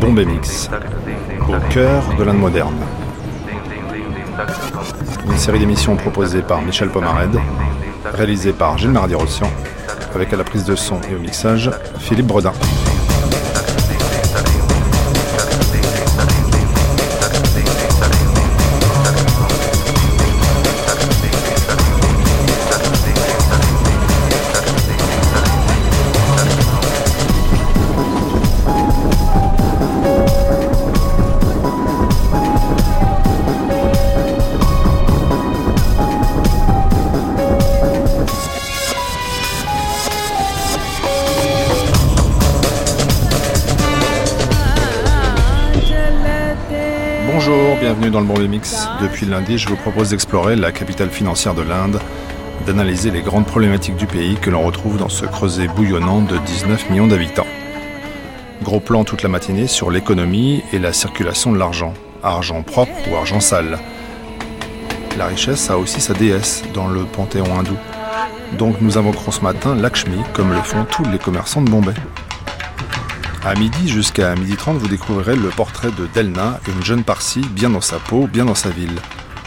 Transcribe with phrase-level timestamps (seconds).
[0.00, 0.68] Bombay Mix,
[1.48, 2.74] au cœur de l'Inde moderne.
[5.26, 7.38] Une série d'émissions proposée par Michel Pomarède,
[8.12, 9.50] réalisée par Gilles Mardi-Rossian,
[10.14, 12.52] avec à la prise de son et au mixage Philippe Bredin.
[48.06, 48.88] Bienvenue dans le Bombay Mix.
[49.00, 51.98] Depuis lundi, je vous propose d'explorer la capitale financière de l'Inde,
[52.64, 56.90] d'analyser les grandes problématiques du pays que l'on retrouve dans ce creuset bouillonnant de 19
[56.90, 57.46] millions d'habitants.
[58.62, 63.16] Gros plan toute la matinée sur l'économie et la circulation de l'argent, argent propre ou
[63.16, 63.78] argent sale.
[65.18, 67.76] La richesse a aussi sa déesse dans le panthéon hindou.
[68.56, 71.94] Donc nous invoquerons ce matin Lakshmi comme le font tous les commerçants de Bombay.
[73.46, 77.70] À midi jusqu'à midi 30, vous découvrirez le portrait de Delna, une jeune Parsi bien
[77.70, 78.96] dans sa peau, bien dans sa ville.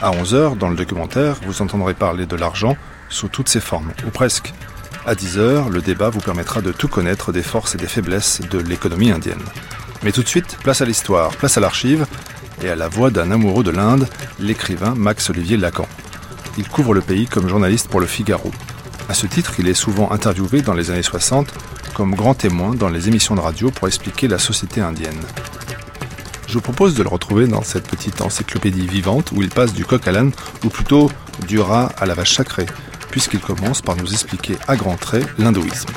[0.02, 2.78] À 11h, dans le documentaire, vous entendrez parler de l'argent
[3.10, 4.54] sous toutes ses formes, ou presque.
[5.06, 8.60] À 10h, le débat vous permettra de tout connaître des forces et des faiblesses de
[8.60, 9.44] l'économie indienne.
[10.02, 12.08] Mais tout de suite, place à l'histoire, place à l'archive
[12.62, 14.08] et à la voix d'un amoureux de l'Inde,
[14.40, 15.90] l'écrivain Max Olivier Lacan.
[16.58, 18.50] Il couvre le pays comme journaliste pour le Figaro.
[19.10, 21.54] À ce titre, il est souvent interviewé dans les années 60
[22.00, 25.20] comme grand témoin dans les émissions de radio pour expliquer la société indienne.
[26.48, 29.84] Je vous propose de le retrouver dans cette petite encyclopédie vivante où il passe du
[29.84, 30.32] coq à l'âne,
[30.64, 31.12] ou plutôt
[31.46, 32.68] du rat à la vache sacrée,
[33.12, 35.90] puisqu'il commence par nous expliquer à grands traits l'hindouisme.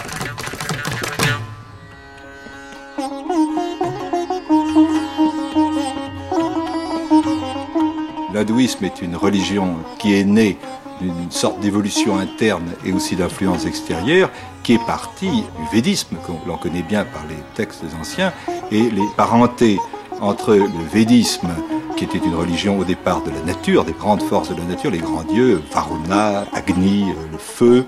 [8.35, 10.59] L'hindouisme est une religion qui est née
[11.11, 14.31] d'une sorte d'évolution interne et aussi d'influence extérieure,
[14.63, 18.33] qui est partie du védisme, que l'on connaît bien par les textes anciens,
[18.71, 19.79] et les parentés
[20.21, 21.49] entre le védisme,
[21.97, 24.91] qui était une religion au départ de la nature, des grandes forces de la nature,
[24.91, 27.87] les grands dieux, Varuna, Agni, le feu,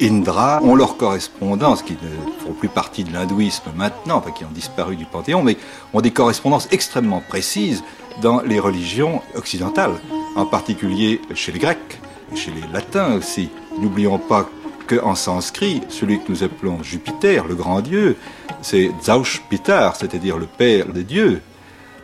[0.00, 4.52] Indra, ont leur correspondance, qui ne font plus partie de l'hindouisme maintenant, enfin qui ont
[4.52, 5.56] disparu du panthéon, mais
[5.94, 7.82] ont des correspondances extrêmement précises
[8.22, 9.94] dans les religions occidentales,
[10.36, 12.00] en particulier chez les Grecs,
[12.32, 13.50] et chez les Latins aussi.
[13.80, 14.48] N'oublions pas
[14.88, 18.16] qu'en sanskrit, celui que nous appelons Jupiter, le grand dieu,
[18.62, 21.40] c'est Zaush Pitar, c'est-à-dire le père des dieux.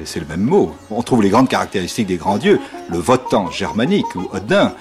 [0.01, 0.75] Et c'est le même mot.
[0.91, 4.75] On trouve les grandes caractéristiques des grands dieux, le votant germanique ou Odin,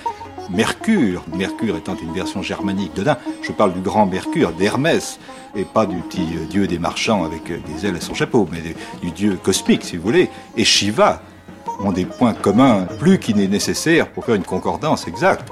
[0.49, 5.19] Mercure, Mercure étant une version germanique d'Odin, je parle du grand Mercure, d'Hermès,
[5.55, 8.61] et pas du petit dieu des marchands avec des ailes à son chapeau, mais
[9.01, 11.21] du dieu cosmique, si vous voulez, et Shiva,
[11.83, 15.49] ont des points communs plus qu'il n'est nécessaire pour faire une concordance exacte.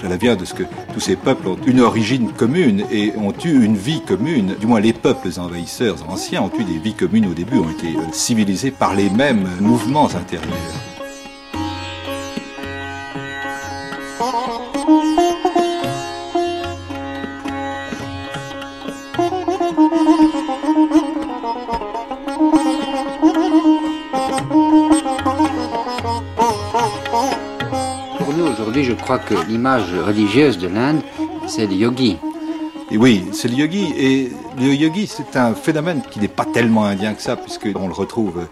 [0.00, 3.64] Cela vient de ce que tous ces peuples ont une origine commune et ont eu
[3.64, 4.54] une vie commune.
[4.60, 7.96] Du moins, les peuples envahisseurs anciens ont eu des vies communes au début, ont été
[8.12, 10.95] civilisés par les mêmes mouvements intérieurs.
[29.18, 31.00] Que l'image religieuse de l'Inde,
[31.46, 32.16] c'est le yogi.
[32.90, 33.92] Et oui, c'est le yogi.
[33.98, 37.94] Et le yogi, c'est un phénomène qui n'est pas tellement indien que ça, puisqu'on le
[37.94, 38.46] retrouve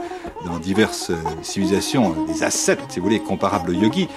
[0.44, 1.12] dans diverses
[1.43, 4.09] civilisations, des ascètes, si vous voulez, comparables au yogi.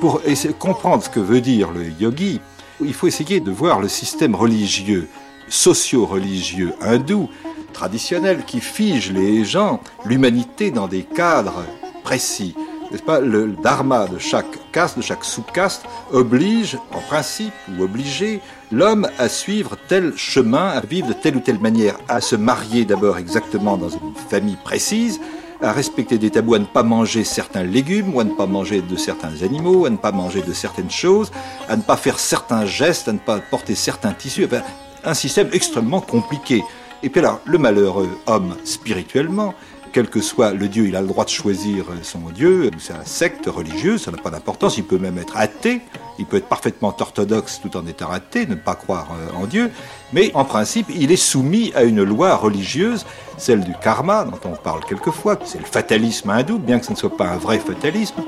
[0.00, 2.40] Pour essayer comprendre ce que veut dire le yogi,
[2.80, 5.08] il faut essayer de voir le système religieux,
[5.48, 7.28] socio-religieux hindou,
[7.72, 11.64] traditionnel, qui fige les gens, l'humanité dans des cadres
[12.02, 12.54] précis.
[12.92, 18.42] N'est-ce pas Le dharma de chaque caste, de chaque sous-caste, oblige, en principe ou obligé,
[18.70, 22.84] l'homme à suivre tel chemin, à vivre de telle ou telle manière, à se marier
[22.84, 25.20] d'abord exactement dans une famille précise,
[25.62, 28.82] à respecter des tabous, à ne pas manger certains légumes, ou à ne pas manger
[28.82, 31.32] de certains animaux, à ne pas manger de certaines choses,
[31.70, 34.44] à ne pas faire certains gestes, à ne pas porter certains tissus.
[34.44, 34.60] Enfin,
[35.02, 36.62] un système extrêmement compliqué.
[37.02, 39.54] Et puis alors, le malheureux homme, spirituellement,
[39.92, 42.70] quel que soit le Dieu, il a le droit de choisir son Dieu.
[42.78, 44.78] C'est un secte religieuse, ça n'a pas d'importance.
[44.78, 45.82] Il peut même être athée,
[46.18, 49.70] il peut être parfaitement orthodoxe tout en étant athée, ne pas croire euh, en Dieu.
[50.12, 53.04] Mais en principe, il est soumis à une loi religieuse,
[53.36, 55.38] celle du karma, dont on parle quelquefois.
[55.44, 58.22] C'est le fatalisme hindou, bien que ce ne soit pas un vrai fatalisme.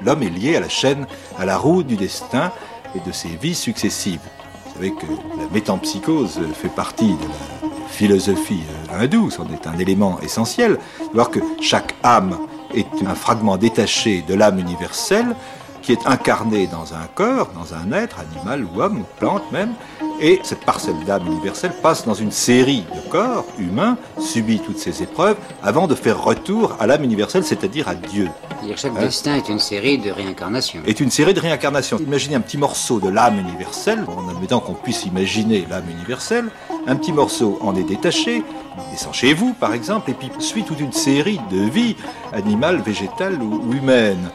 [0.00, 1.06] L'homme est lié à la chaîne,
[1.38, 2.52] à la roue du destin
[2.94, 4.20] et de ses vies successives.
[4.66, 5.06] Vous savez que
[5.36, 7.22] la métampsychose fait partie de
[7.62, 7.67] la
[7.98, 8.62] philosophie
[8.92, 10.78] euh, hindoue, c'en est un élément essentiel,
[11.12, 12.38] voir que chaque âme
[12.72, 15.34] est un fragment détaché de l'âme universelle
[15.82, 19.72] qui est incarné dans un corps, dans un être, animal ou homme, ou plante même,
[20.20, 25.02] et cette parcelle d'âme universelle passe dans une série de corps humains, subit toutes ces
[25.02, 28.28] épreuves, avant de faire retour à l'âme universelle, c'est-à-dire à Dieu.
[28.76, 30.82] chaque hein destin est une série de réincarnations.
[30.86, 31.98] Est une série de réincarnations.
[31.98, 36.46] Imaginez un petit morceau de l'âme universelle, en admettant qu'on puisse imaginer l'âme universelle,
[36.88, 38.42] un petit morceau en est détaché,
[38.90, 41.96] descend chez vous par exemple, et puis suit toute une série de vies,
[42.32, 44.30] animales, végétales ou humaines.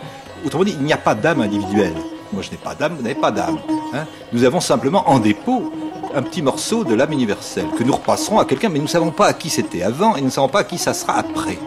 [0.45, 1.95] Autrement dit, il n'y a pas d'âme individuelle.
[2.31, 3.59] Moi, je n'ai pas d'âme, vous n'avez pas d'âme.
[3.93, 4.05] Hein.
[4.31, 5.71] nous avons simplement en dépôt
[6.15, 9.11] un petit morceau de l'âme universelle que nous repasserons à quelqu'un, mais nous ne savons
[9.11, 11.57] pas à qui c'était avant et nous ne savons pas à qui ça sera après.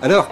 [0.00, 0.28] Alors,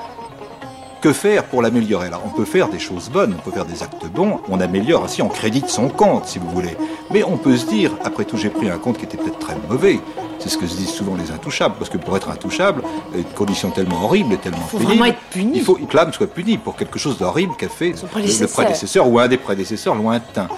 [1.00, 3.82] que faire pour l'améliorer Alors, on peut faire des choses bonnes, on peut faire des
[3.82, 6.76] actes bons, on améliore ainsi, on crédite son compte, si vous voulez.
[7.11, 9.56] Mais on peut se dire, après tout, j'ai pris un compte qui était peut-être très
[9.69, 9.99] mauvais.
[10.38, 12.82] C'est ce que se disent souvent les intouchables, parce que pour être intouchable,
[13.14, 15.52] une condition tellement horrible et tellement il faut être puni.
[15.56, 19.19] il faut que l'âme soit punie pour quelque chose d'horrible qu'a fait le prédécesseur ou
[19.19, 20.49] un des prédécesseurs lointains.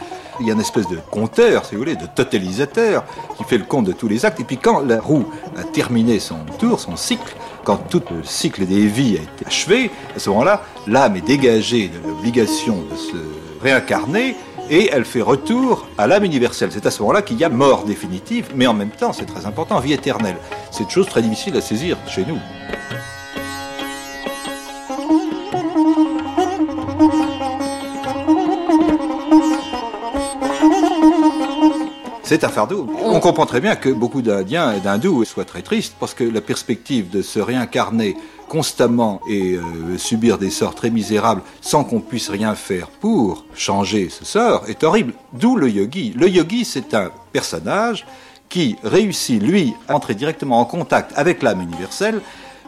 [0.40, 3.04] Il y a une espèce de compteur, si vous voulez, de totalisateur
[3.36, 4.40] qui fait le compte de tous les actes.
[4.40, 8.66] Et puis quand la roue a terminé son tour, son cycle, quand tout le cycle
[8.66, 13.16] des vies a été achevé, à ce moment-là, l'âme est dégagée de l'obligation de se
[13.62, 14.36] réincarner
[14.70, 16.70] et elle fait retour à l'âme universelle.
[16.72, 19.46] C'est à ce moment-là qu'il y a mort définitive, mais en même temps, c'est très
[19.46, 20.36] important, vie éternelle.
[20.70, 22.38] C'est une chose très difficile à saisir chez nous.
[32.32, 32.88] C'est un fardeau.
[33.04, 36.40] On comprend très bien que beaucoup d'Indiens et d'Hindous soient très tristes parce que la
[36.40, 38.16] perspective de se réincarner
[38.48, 44.08] constamment et euh, subir des sorts très misérables sans qu'on puisse rien faire pour changer
[44.08, 45.12] ce sort est horrible.
[45.34, 46.14] D'où le yogi.
[46.16, 48.06] Le yogi, c'est un personnage
[48.48, 52.22] qui réussit, lui, à entrer directement en contact avec l'âme universelle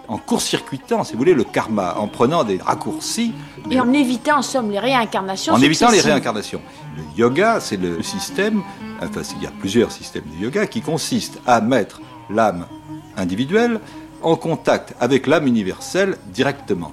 [0.09, 3.33] en court-circuitant, si vous voulez, le karma, en prenant des raccourcis.
[3.71, 5.55] Et en évitant, en somme, les réincarnations.
[5.55, 6.61] En évitant les réincarnations.
[6.97, 8.62] Le yoga, c'est le système,
[9.01, 12.67] enfin, il y a plusieurs systèmes de yoga qui consistent à mettre l'âme
[13.17, 13.81] individuelle
[14.23, 16.93] en contact avec l'âme universelle directement.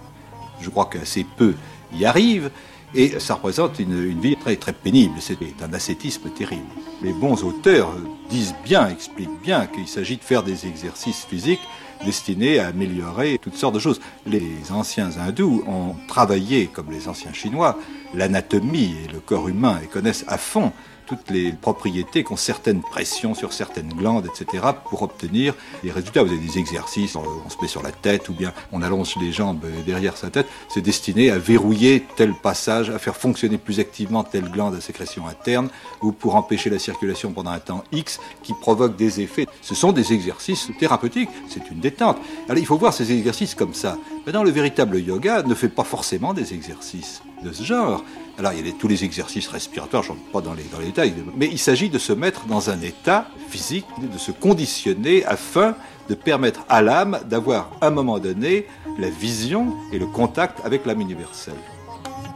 [0.59, 1.55] Je crois qu'assez peu
[1.93, 2.51] y arrivent,
[2.93, 5.15] et ça représente une, une, vie très très pénible.
[5.19, 6.67] C'est un ascétisme terrible.
[7.01, 7.93] Les bons auteurs
[8.29, 11.61] disent bien, expliquent bien qu'il s'agit de faire des exercices physiques
[12.05, 13.99] destiné à améliorer toutes sortes de choses.
[14.25, 17.77] Les anciens hindous ont travaillé, comme les anciens chinois,
[18.13, 20.71] l'anatomie et le corps humain et connaissent à fond
[21.11, 25.53] toutes les propriétés qui ont certaines pressions sur certaines glandes, etc., pour obtenir
[25.83, 26.23] des résultats.
[26.23, 29.33] Vous avez des exercices, on se met sur la tête ou bien on allonge les
[29.33, 30.47] jambes derrière sa tête.
[30.69, 35.27] C'est destiné à verrouiller tel passage, à faire fonctionner plus activement telle glande à sécrétion
[35.27, 35.67] interne
[36.01, 39.47] ou pour empêcher la circulation pendant un temps X qui provoque des effets.
[39.61, 42.19] Ce sont des exercices thérapeutiques, c'est une détente.
[42.47, 43.97] Alors il faut voir ces exercices comme ça.
[44.25, 48.03] Maintenant, le véritable yoga ne fait pas forcément des exercices de ce genre.
[48.37, 50.79] Alors, il y a tous les exercices respiratoires, je ne rentre pas dans les, dans
[50.79, 55.25] les détails, mais il s'agit de se mettre dans un état physique, de se conditionner
[55.25, 55.75] afin
[56.09, 58.65] de permettre à l'âme d'avoir, à un moment donné,
[58.97, 61.55] la vision et le contact avec l'âme universelle.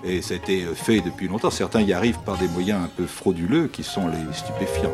[0.04, 1.50] Et ça a été fait depuis longtemps.
[1.50, 4.94] Certains y arrivent par des moyens un peu frauduleux qui sont les stupéfiants.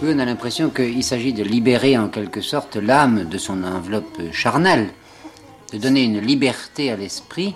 [0.00, 4.32] Oui, on a l'impression qu'il s'agit de libérer en quelque sorte l'âme de son enveloppe
[4.32, 4.90] charnelle,
[5.72, 7.54] de donner une liberté à l'esprit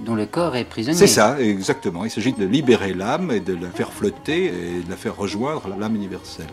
[0.00, 0.96] dont le corps est prisonnier.
[0.96, 2.04] C'est ça, exactement.
[2.04, 5.68] Il s'agit de libérer l'âme et de la faire flotter et de la faire rejoindre
[5.78, 6.48] l'âme universelle.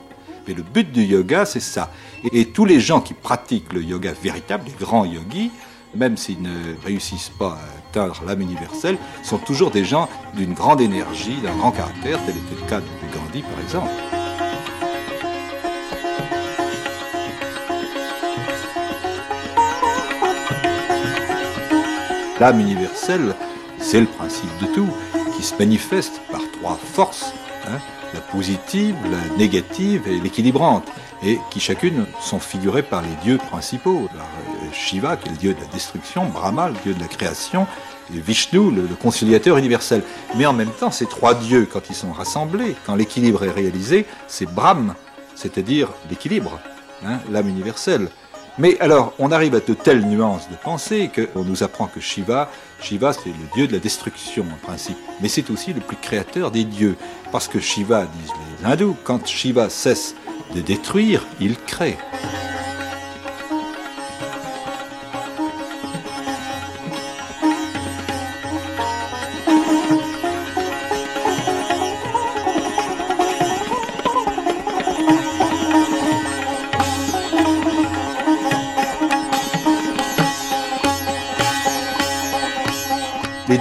[0.47, 1.91] Mais le but du yoga, c'est ça.
[2.31, 5.51] Et, tous les gens qui pratiquent le yoga véritable, les grands yogis,
[5.95, 10.81] même s'ils ne réussissent pas à atteindre l'âme universelle, sont toujours des gens d'une grande
[10.81, 14.20] énergie, d'un grand caractère, tel était le cas de Gandhi par exemple.
[22.41, 23.35] L'âme universelle,
[23.77, 24.89] c'est le principe de tout,
[25.37, 27.33] qui se manifeste par trois forces,
[27.67, 27.77] hein,
[28.15, 30.87] la positive, la négative et l'équilibrante,
[31.21, 34.09] et qui chacune sont figurées par les dieux principaux.
[34.15, 37.67] Euh, Shiva, qui est le dieu de la destruction, Brahma, le dieu de la création,
[38.11, 40.01] et Vishnu, le, conciliateur universel.
[40.35, 44.07] Mais en même temps, ces trois dieux, quand ils sont rassemblés, quand l'équilibre est réalisé,
[44.27, 44.95] c'est Brahm
[45.35, 46.59] c'est-à-dire l'équilibre,
[47.05, 48.09] hein, l'âme universelle.
[48.57, 52.49] Mais alors, on arrive à de telles nuances de pensée qu'on nous apprend que Shiva,
[52.81, 56.51] Shiva c'est le dieu de la destruction en principe, mais c'est aussi le plus créateur
[56.51, 56.97] des dieux.
[57.31, 60.15] Parce que Shiva, disent les hindous, quand Shiva cesse
[60.53, 61.97] de détruire, il crée.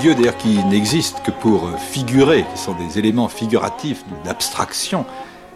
[0.01, 5.05] Dieux d'ailleurs qui n'existent que pour figurer, qui sont des éléments figuratifs d'abstraction,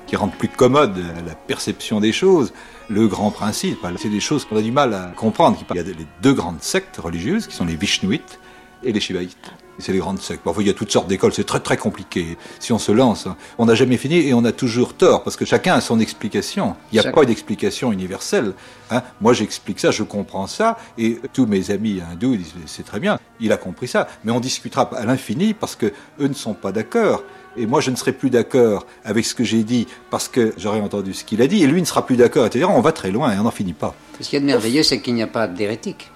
[0.06, 2.52] qui rendent plus commode la perception des choses,
[2.90, 5.58] le grand principe, c'est des choses qu'on a du mal à comprendre.
[5.70, 8.38] Il y a les deux grandes sectes religieuses qui sont les Vishnuites
[8.84, 9.36] et les Shivaïtes.
[9.78, 10.42] C'est les grandes sectes.
[10.44, 12.36] Parfois, il y a toutes sortes d'écoles, c'est très très compliqué.
[12.60, 15.36] Si on se lance, hein, on n'a jamais fini et on a toujours tort, parce
[15.36, 16.76] que chacun a son explication.
[16.92, 18.52] Il n'y a pas d'explication universelle.
[18.90, 19.02] Hein.
[19.20, 23.18] Moi, j'explique ça, je comprends ça, et tous mes amis hindous disent c'est très bien,
[23.40, 24.06] il a compris ça.
[24.22, 25.86] Mais on discutera à l'infini parce que
[26.20, 27.24] eux ne sont pas d'accord.
[27.56, 30.80] Et moi, je ne serai plus d'accord avec ce que j'ai dit parce que j'aurais
[30.80, 32.66] entendu ce qu'il a dit, et lui ne sera plus d'accord, etc.
[32.68, 33.94] On va très loin et on n'en finit pas.
[34.20, 36.10] Ce qui est merveilleux, c'est qu'il n'y a pas d'hérétique.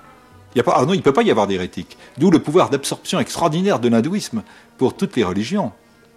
[0.59, 1.97] Il ah non, il ne peut pas y avoir d'hérétique.
[2.19, 4.43] D'où le pouvoir d'absorption extraordinaire de l'hindouisme
[4.77, 5.71] pour toutes les religions.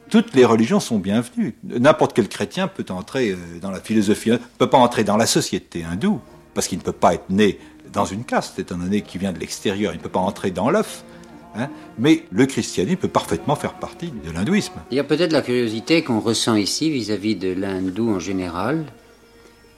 [0.10, 1.56] Toutes les religions sont bienvenues.
[1.64, 5.28] N'importe quel chrétien peut entrer euh, dans la philosophie, ne peut pas entrer dans la
[5.28, 6.20] société hindoue,
[6.56, 7.60] parce qu'il ne peut pas être né
[7.94, 10.70] dans une caste, étant donné qu'il vient de l'extérieur, il ne peut pas entrer dans
[10.70, 11.04] l'œuf.
[11.54, 11.68] Hein.
[12.00, 14.76] mais le christianisme peut parfaitement faire partie de l'hindouisme.
[14.90, 18.86] Il y a peut-être la curiosité qu'on ressent ici vis-à-vis de l'hindou en général,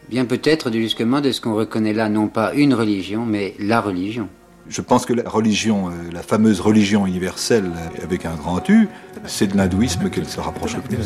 [0.07, 4.29] bien peut-être justement de ce qu'on reconnaît là, non pas une religion, mais la religion.
[4.69, 8.87] Je pense que la religion, euh, la fameuse religion universelle avec un grand U,
[9.25, 10.97] c'est de l'hindouisme qu'elle se rapproche le plus.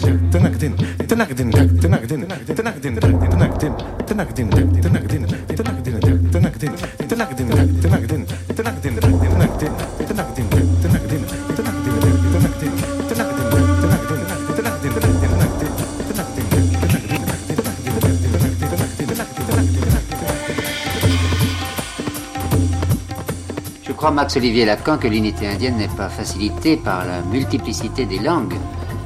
[23.98, 28.54] Crois, Max-Olivier Lacan, que l'unité indienne n'est pas facilitée par la multiplicité des langues.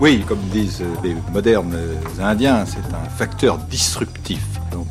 [0.02, 1.78] Oui, comme disent les modernes
[2.20, 4.42] Indiens, c'est un facteur disruptif.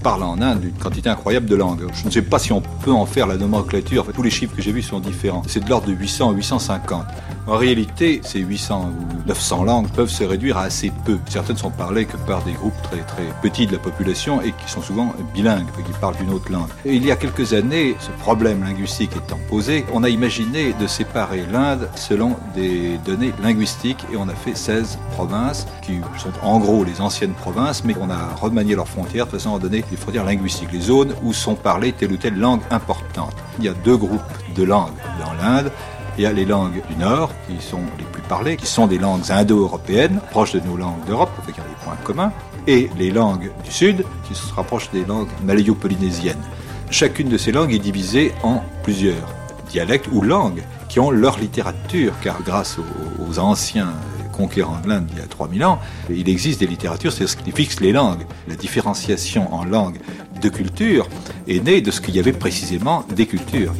[0.02, 1.86] Parle en Inde d'une quantité incroyable de langues.
[1.92, 4.06] Je ne sais pas si on peut en faire la nomenclature.
[4.14, 5.42] tous les chiffres que j'ai vus sont différents.
[5.46, 7.04] C'est de l'ordre de 800 à 850.
[7.46, 11.18] En réalité, ces 800 ou 900 langues peuvent se réduire à assez peu.
[11.28, 14.70] Certaines sont parlées que par des groupes très très petits de la population et qui
[14.70, 16.68] sont souvent bilingues, qui parlent d'une autre langue.
[16.84, 20.86] Et il y a quelques années, ce problème linguistique étant posé, on a imaginé de
[20.86, 26.60] séparer l'Inde selon des données linguistiques et on a fait 16 provinces qui sont en
[26.60, 29.96] gros les anciennes provinces, mais on a remanié leurs frontières de façon à donner des
[29.96, 33.34] frontières linguistiques, les zones où sont parlées telle ou telle langue importante.
[33.58, 34.20] Il y a deux groupes
[34.54, 35.72] de langues dans l'Inde.
[36.16, 38.98] Il y a les langues du Nord, qui sont les plus parlées, qui sont des
[38.98, 42.32] langues indo-européennes, proches de nos langues d'Europe, avec des points communs,
[42.66, 46.42] et les langues du Sud, qui se rapprochent des langues malayo-polynésiennes.
[46.90, 49.28] Chacune de ces langues est divisée en plusieurs
[49.70, 53.92] dialectes ou langues qui ont leur littérature, car grâce aux, aux anciens
[54.40, 55.78] conquérants de l'Inde il y a 3000 ans,
[56.08, 58.24] il existe des littératures, c'est ce qui fixe les langues.
[58.48, 59.98] La différenciation en langues
[60.40, 61.08] de culture
[61.46, 63.74] est née de ce qu'il y avait précisément des cultures.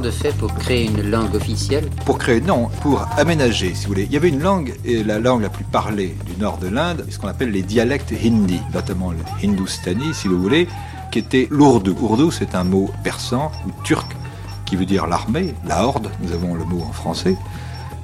[0.00, 4.04] De fait pour créer une langue officielle Pour créer, non, pour aménager, si vous voulez.
[4.04, 7.04] Il y avait une langue, et la langue la plus parlée du nord de l'Inde,
[7.10, 10.66] ce qu'on appelle les dialectes hindi, notamment le hindustani, si vous voulez,
[11.10, 11.94] qui était l'ourdou.
[12.00, 14.16] Ourdou, c'est un mot persan ou turc
[14.64, 17.36] qui veut dire l'armée, la horde, nous avons le mot en français,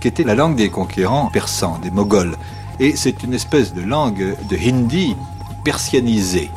[0.02, 2.36] qui était la langue des conquérants persans, des moghols.
[2.80, 5.16] Et c'est une espèce de langue de hindi
[5.64, 6.50] persianisée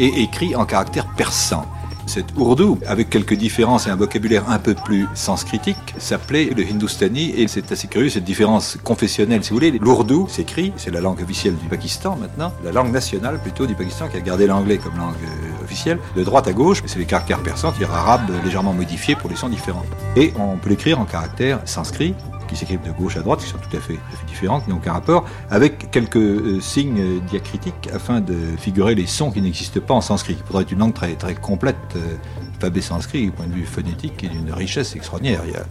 [0.00, 1.66] et écrit en caractère persan.
[2.06, 7.32] Cet ourdou, avec quelques différences et un vocabulaire un peu plus sanscritique, s'appelait le hindustani
[7.36, 9.72] et c'est assez curieux cette différence confessionnelle, si vous voulez.
[9.78, 14.08] L'ourdou s'écrit, c'est la langue officielle du Pakistan maintenant, la langue nationale plutôt du Pakistan
[14.08, 15.98] qui a gardé l'anglais comme langue euh, officielle.
[16.16, 19.48] De droite à gauche, c'est les caractères persans, c'est-à-dire arabes légèrement modifiés pour les sons
[19.48, 19.84] différents.
[20.16, 22.14] Et on peut l'écrire en caractère sanskrit,
[22.54, 24.76] qui s'écrivent de gauche à droite, qui sont tout à fait, tout différents, qui n'ont
[24.76, 29.80] aucun rapport, avec quelques euh, signes euh, diacritiques afin de figurer les sons qui n'existent
[29.80, 30.36] pas en sanskrit.
[30.38, 32.16] Il faudrait une langue très, très complète, euh,
[32.52, 35.40] l'alphabet sanskrit, du point de vue phonétique, et d'une richesse extraordinaire.
[35.46, 35.64] Il y a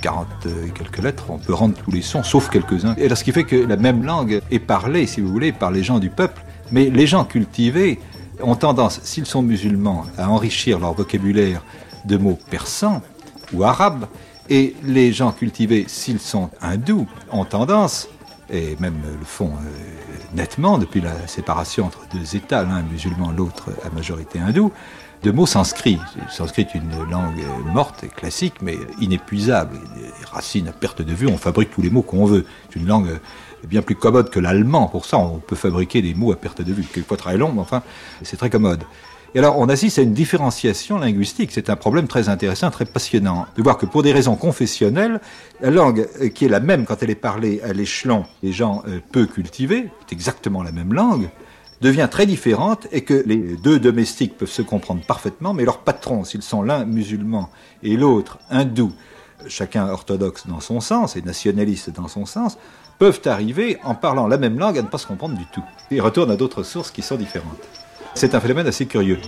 [0.00, 0.26] 40
[0.66, 2.94] et quelques lettres, on peut rendre tous les sons, sauf quelques-uns.
[2.96, 5.82] Et ce qui fait que la même langue est parlée, si vous voulez, par les
[5.82, 8.00] gens du peuple, Mais les gens cultivés
[8.40, 11.62] ont tendance, s'ils sont musulmans, à enrichir leur vocabulaire
[12.06, 13.02] de mots persans
[13.52, 14.06] ou arabes,
[14.48, 18.08] et les gens cultivés, s'ils sont hindous, ont tendance,
[18.50, 23.70] et même le font euh, nettement depuis la séparation entre deux États, l'un musulman, l'autre
[23.84, 24.72] à majorité hindoue,
[25.22, 26.00] de mots sanscrits.
[26.16, 29.78] Le sanskrit est une langue morte et classique, mais inépuisable.
[29.96, 32.44] Des racines à perte de vue, on fabrique tous les mots qu'on veut.
[32.68, 33.20] C'est une langue
[33.66, 34.88] bien plus commode que l'allemand.
[34.88, 36.82] Pour ça, on peut fabriquer des mots à perte de vue.
[36.82, 37.82] Quelquefois très longs, mais enfin,
[38.22, 38.82] c'est très commode.
[39.34, 41.52] Et alors, on assiste à une différenciation linguistique.
[41.52, 43.46] C'est un problème très intéressant, très passionnant.
[43.56, 45.20] De voir que pour des raisons confessionnelles,
[45.62, 48.82] la langue euh, qui est la même quand elle est parlée à l'échelon des gens
[48.86, 51.30] euh, peu cultivés, c'est exactement la même langue,
[51.80, 56.24] devient très différente et que les deux domestiques peuvent se comprendre parfaitement, mais leurs patrons,
[56.24, 57.48] s'ils sont l'un musulman
[57.82, 58.92] et l'autre hindou,
[59.48, 62.58] chacun orthodoxe dans son sens et nationaliste dans son sens,
[62.98, 65.64] peuvent arriver, en parlant la même langue, à ne pas se comprendre du tout.
[65.90, 67.81] Et retournent à d'autres sources qui sont différentes.
[68.14, 69.18] C'est un phénomène assez curieux.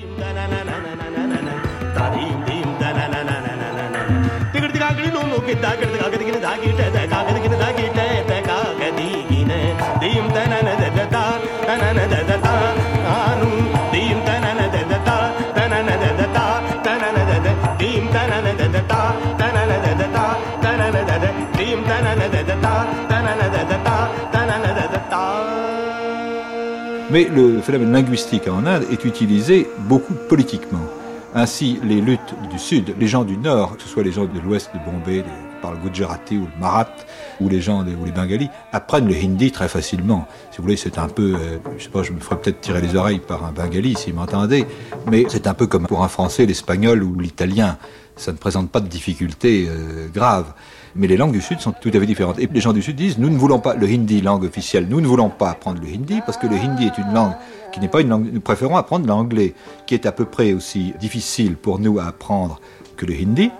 [27.14, 30.84] Mais le phénomène linguistique en Inde est utilisé beaucoup politiquement.
[31.32, 34.40] Ainsi, les luttes du Sud, les gens du Nord, que ce soit les gens de
[34.40, 37.06] l'Ouest de Bombay, les, par le Gujarati ou le Marath,
[37.40, 40.26] ou les gens ou les Bengalis, apprennent le hindi très facilement.
[40.50, 42.80] Si vous voulez, c'est un peu, euh, je sais pas, je me ferais peut-être tirer
[42.80, 44.66] les oreilles par un Bengali s'il m'entendait,
[45.08, 47.78] mais c'est un peu comme pour un Français l'espagnol ou l'italien.
[48.16, 50.52] Ça ne présente pas de difficultés euh, graves.
[50.96, 52.38] Mais les langues du Sud sont tout à fait différentes.
[52.38, 55.00] Et les gens du Sud disent, nous ne voulons pas le hindi, langue officielle, nous
[55.00, 57.34] ne voulons pas apprendre le hindi, parce que le hindi est une langue
[57.72, 59.54] qui n'est pas une langue, nous préférons apprendre l'anglais,
[59.86, 62.60] qui est à peu près aussi difficile pour nous à apprendre
[62.96, 63.50] que le hindi,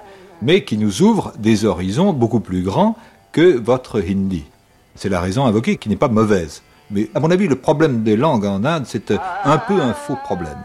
[0.42, 2.96] mais qui nous ouvre des horizons beaucoup plus grands
[3.32, 4.44] que votre hindi.
[4.94, 6.62] C'est la raison invoquée qui n'est pas mauvaise.
[6.92, 10.16] Mais à mon avis, le problème des langues en Inde, c'est un peu un faux
[10.22, 10.62] problème.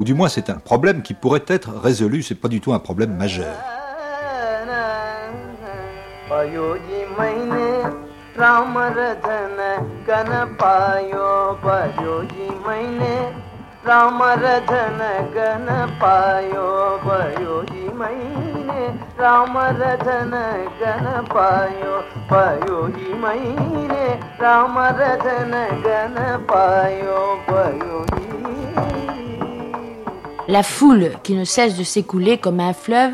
[0.00, 2.78] Ou du moins, c'est un problème qui pourrait être résolu, c'est pas du tout un
[2.78, 3.77] problème majeur.
[6.29, 7.69] पयोजी मैंने
[8.39, 9.57] राम रधन
[10.09, 11.29] गन पायो
[11.63, 13.15] पयोजी मैंने
[13.87, 14.99] राम रधन
[15.35, 15.67] गन
[16.01, 16.67] पायो
[17.05, 18.87] पयोजी मैंने
[19.19, 20.33] राम रधन
[20.81, 21.99] गन पायो
[22.31, 24.07] पयोजी मैंने
[24.41, 25.53] राम रधन
[25.85, 26.17] गन
[26.51, 28.31] पायो पयोजी
[30.45, 33.13] La foule qui ne cesse de s'écouler comme un fleuve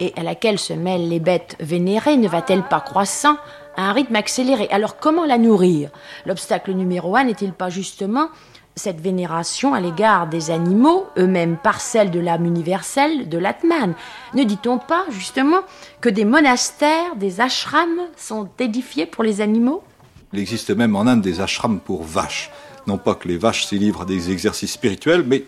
[0.00, 3.36] et à laquelle se mêlent les bêtes vénérées ne va-t-elle pas croissant
[3.76, 4.68] à un rythme accéléré?
[4.70, 5.90] Alors comment la nourrir?
[6.26, 8.28] L'obstacle numéro un n'est-il pas justement
[8.76, 13.94] cette vénération à l'égard des animaux, eux-mêmes parcelles de l'âme universelle, de l'Atman?
[14.34, 15.60] Ne dit-on pas justement
[16.00, 19.82] que des monastères, des ashrams sont édifiés pour les animaux?
[20.32, 22.50] Il existe même en Inde des ashrams pour vaches.
[22.86, 25.44] Non pas que les vaches s'y livrent à des exercices spirituels, mais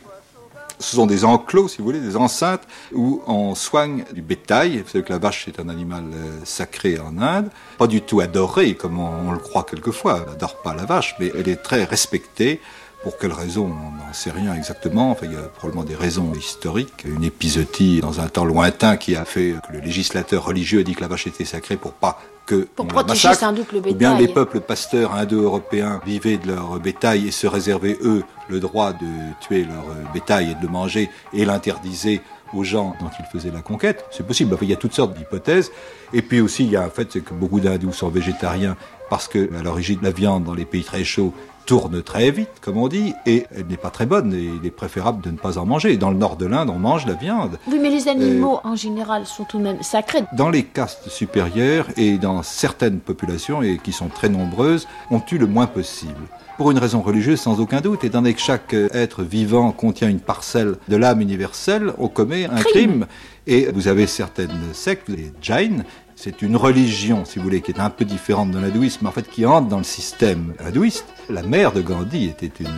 [0.81, 2.63] ce sont des enclos, si vous voulez, des enceintes
[2.93, 4.79] où on soigne du bétail.
[4.79, 8.21] Vous savez que la vache est un animal euh, sacré en Inde, pas du tout
[8.21, 10.25] adoré comme on, le croit quelquefois.
[10.27, 12.61] On n'adore pas la vache, mais elle est très respectée.
[13.03, 15.11] Pour quelle raison On n'en sait rien exactement.
[15.11, 17.05] Enfin, il y a probablement des raisons historiques.
[17.07, 20.95] Une épisodie dans un temps lointain qui a fait que le législateur religieux a dit
[20.95, 23.41] que la vache était sacrée pour pas que Pour on protéger massacre.
[23.49, 24.27] sans doute le Ou bien bétail.
[24.27, 29.07] les peuples pasteurs indo-européens vivaient de leur bétail et se réservaient, eux, le droit de
[29.41, 32.21] tuer leur bétail et de le manger et l'interdisaient
[32.53, 34.05] aux gens dont ils faisaient la conquête.
[34.11, 34.53] C'est possible.
[34.53, 35.71] Enfin, il y a toutes sortes d'hypothèses.
[36.13, 38.77] Et puis aussi, il y a un fait, c'est que beaucoup d'hindous sont végétariens
[39.09, 41.33] parce que, à l'origine, la viande dans les pays très chauds
[41.67, 44.71] tourne très vite, comme on dit, et elle n'est pas très bonne, et il est
[44.71, 45.97] préférable de ne pas en manger.
[45.97, 47.59] Dans le nord de l'Inde, on mange la viande.
[47.69, 50.25] Oui, mais les animaux en général sont tout de même sacrés.
[50.33, 55.39] Dans les castes supérieures et dans certaines populations, et qui sont très nombreuses, on tue
[55.39, 56.27] le moins possible.
[56.59, 60.21] Pour une raison religieuse, sans aucun doute, étant donné que chaque être vivant contient une
[60.21, 63.07] parcelle de l'âme universelle, on commet un crime.
[63.47, 65.85] Et vous avez certaines sectes, les Jains,
[66.23, 69.27] c'est une religion, si vous voulez, qui est un peu différente de l'hindouisme, en fait,
[69.27, 71.07] qui entre dans le système hindouiste.
[71.31, 72.69] La mère de Gandhi était une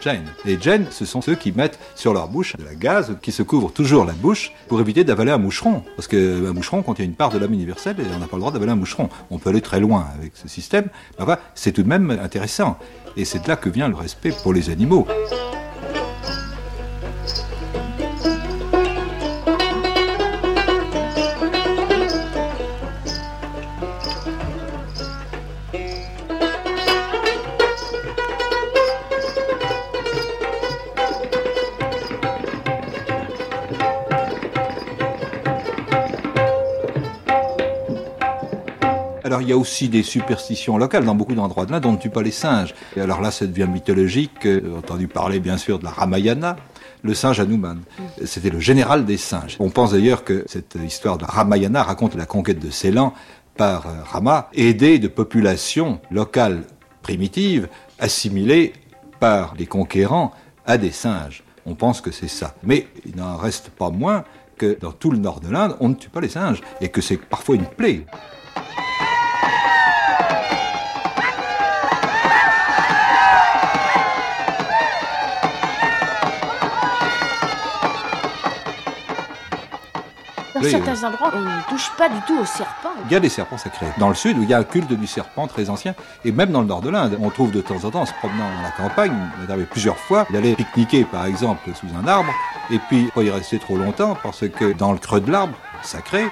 [0.00, 0.22] Jain.
[0.44, 3.44] Les Jains, ce sont ceux qui mettent sur leur bouche de la gaz, qui se
[3.44, 5.84] couvrent toujours la bouche pour éviter d'avaler un moucheron.
[5.94, 8.52] Parce qu'un moucheron contient une part de l'âme universelle et on n'a pas le droit
[8.52, 9.08] d'avaler un moucheron.
[9.30, 10.88] On peut aller très loin avec ce système,
[11.20, 12.78] enfin, c'est tout de même intéressant.
[13.16, 15.06] Et c'est de là que vient le respect pour les animaux.
[39.48, 42.10] Il y a aussi des superstitions locales dans beaucoup d'endroits de l'Inde, on ne tue
[42.10, 42.74] pas les singes.
[42.94, 44.42] Et alors là, ça devient mythologique.
[44.42, 46.56] J'ai entendu parler bien sûr de la Ramayana,
[47.02, 47.78] le singe Hanuman.
[48.26, 49.56] C'était le général des singes.
[49.58, 53.14] On pense d'ailleurs que cette histoire de Ramayana raconte la conquête de Ceylan
[53.56, 56.64] par euh, Rama, aidé de populations locales
[57.00, 58.74] primitives assimilées
[59.18, 60.32] par les conquérants
[60.66, 61.42] à des singes.
[61.64, 62.54] On pense que c'est ça.
[62.62, 64.24] Mais il n'en reste pas moins
[64.58, 67.00] que dans tout le nord de l'Inde, on ne tue pas les singes et que
[67.00, 68.04] c'est parfois une plaie.
[80.58, 82.88] Dans Oui, certains endroits, on ne touche pas du tout aux serpents.
[83.06, 83.86] Il y a des serpents sacrés.
[83.98, 85.94] Dans le sud, où il y a un culte du serpent très ancien,
[86.24, 88.12] et même dans le nord de l'Inde, on trouve de temps en temps, en se
[88.14, 89.14] promenant dans la campagne,
[89.48, 92.32] arrivé plusieurs fois, d'aller pique-niquer, par exemple, sous un arbre,
[92.70, 96.24] et puis pas y rester trop longtemps, parce que dans le creux de l'arbre, sacré,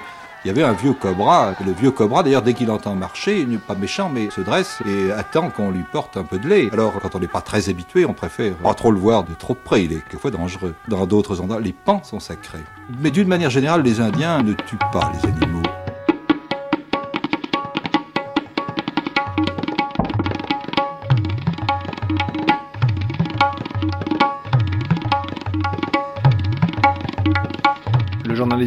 [0.47, 1.55] il y avait un vieux cobra.
[1.65, 4.81] Le vieux cobra, d'ailleurs, dès qu'il entend marcher, il n'est pas méchant, mais se dresse
[4.87, 6.69] et attend qu'on lui porte un peu de lait.
[6.71, 9.55] Alors, quand on n'est pas très habitué, on préfère pas trop le voir de trop
[9.55, 9.83] près.
[9.83, 10.73] Il est quelquefois dangereux.
[10.87, 12.63] Dans d'autres endroits, les pans sont sacrés.
[13.01, 15.56] Mais d'une manière générale, les Indiens ne tuent pas les animaux.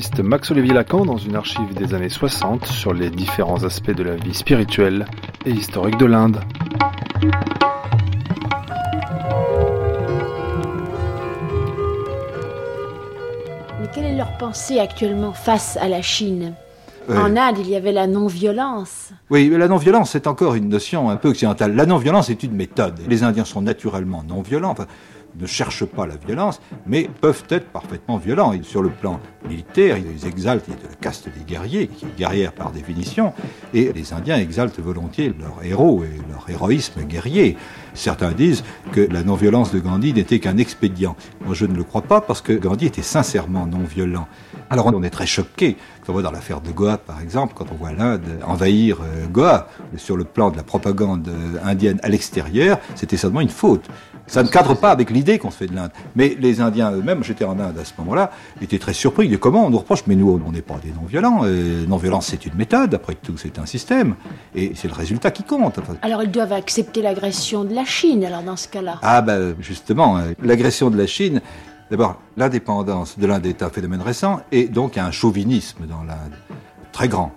[0.00, 4.16] Journaliste Max-Olivier Lacan dans une archive des années 60 sur les différents aspects de la
[4.16, 5.04] vie spirituelle
[5.44, 6.40] et historique de l'Inde.
[13.78, 16.54] Mais quelle est leur pensée actuellement face à la Chine?
[17.10, 19.10] Euh, En Inde, il y avait la non-violence.
[19.28, 21.74] Oui, mais la non-violence, c'est encore une notion un peu occidentale.
[21.74, 23.00] La non-violence est une méthode.
[23.06, 24.86] Les Indiens sont naturellement non-violents, enfin,
[25.38, 28.52] ne cherchent pas la violence, mais peuvent être parfaitement violents.
[28.62, 32.72] Sur le plan militaire, ils exaltent, de la caste des guerriers, qui est guerrière par
[32.72, 33.32] définition,
[33.74, 37.56] et les Indiens exaltent volontiers leurs héros et leur héroïsme guerrier.
[37.94, 41.16] Certains disent que la non-violence de Gandhi n'était qu'un expédient.
[41.44, 44.28] Moi, je ne le crois pas, parce que Gandhi était sincèrement non-violent.
[44.70, 45.76] Alors, on est très choqué,
[46.10, 49.68] on voit dans l'affaire de Goa, par exemple, quand on voit l'Inde envahir euh, Goa,
[49.96, 53.86] sur le plan de la propagande euh, indienne à l'extérieur, c'était seulement une faute.
[54.26, 55.90] Ça ne cadre pas avec l'idée qu'on se fait de l'Inde.
[56.14, 58.30] Mais les Indiens eux-mêmes, j'étais en Inde à ce moment-là,
[58.62, 61.42] étaient très surpris de comment on nous reproche, mais nous, on n'est pas des non-violents.
[61.44, 64.14] Euh, non-violence, c'est une méthode, après tout, c'est un système.
[64.54, 65.80] Et c'est le résultat qui compte.
[66.02, 68.98] Alors ils doivent accepter l'agression de la Chine, alors dans ce cas-là.
[69.02, 71.40] ah ben justement, euh, l'agression de la Chine,
[71.90, 76.34] d'abord l'indépendance de l'Inde est un phénomène récent et donc un chauvinisme dans l'Inde,
[76.92, 77.32] très grand.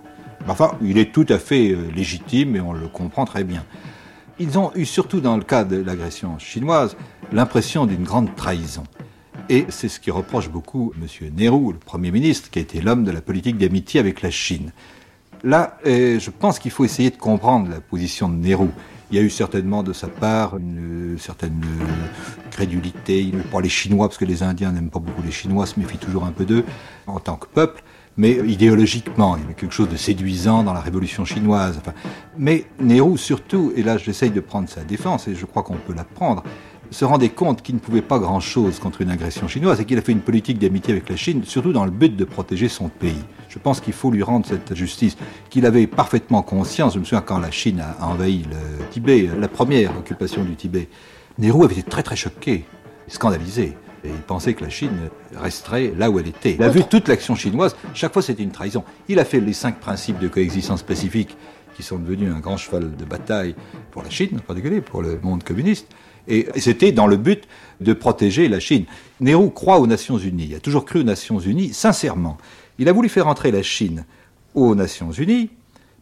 [0.46, 3.64] Enfin, il est tout à fait euh, légitime et on le comprend très bien.
[4.38, 6.94] Ils ont eu surtout dans le cas de l'agression chinoise
[7.32, 8.84] l'impression d'une grande trahison.
[9.48, 11.30] Et c'est ce qui reproche beaucoup M.
[11.34, 14.72] Nehru, le Premier ministre, qui a été l'homme de la politique d'amitié avec la Chine.
[15.42, 18.68] Là, euh, je pense qu'il faut essayer de comprendre la position de Nehru.
[19.10, 21.84] Il y a eu certainement de sa part une euh, certaine euh,
[22.50, 23.22] crédulité.
[23.22, 25.98] Il pas les Chinois, parce que les Indiens n'aiment pas beaucoup les Chinois, se méfient
[25.98, 26.64] toujours un peu d'eux
[27.06, 27.82] en tant que peuple.
[28.16, 31.76] Mais idéologiquement, il y avait quelque chose de séduisant dans la révolution chinoise.
[31.78, 31.92] Enfin,
[32.38, 35.94] mais Nehru, surtout, et là j'essaye de prendre sa défense, et je crois qu'on peut
[35.94, 36.44] la prendre,
[36.94, 40.00] se rendait compte qu'il ne pouvait pas grand-chose contre une agression chinoise et qu'il a
[40.00, 43.24] fait une politique d'amitié avec la Chine, surtout dans le but de protéger son pays.
[43.48, 45.16] Je pense qu'il faut lui rendre cette justice,
[45.50, 46.94] qu'il avait parfaitement conscience.
[46.94, 50.88] Je me souviens quand la Chine a envahi le Tibet, la première occupation du Tibet,
[51.38, 52.64] Nehru avait été très très choqué,
[53.08, 53.76] scandalisé.
[54.04, 56.54] Et il pensait que la Chine resterait là où elle était.
[56.54, 58.84] Il a vu toute l'action chinoise, chaque fois c'était une trahison.
[59.08, 61.36] Il a fait les cinq principes de coexistence pacifique
[61.74, 63.56] qui sont devenus un grand cheval de bataille
[63.90, 65.88] pour la Chine, en particulier pour le monde communiste.
[66.28, 67.44] Et c'était dans le but
[67.80, 68.84] de protéger la Chine.
[69.20, 72.38] Nehru croit aux Nations Unies, il a toujours cru aux Nations Unies, sincèrement.
[72.78, 74.04] Il a voulu faire entrer la Chine
[74.54, 75.50] aux Nations Unies,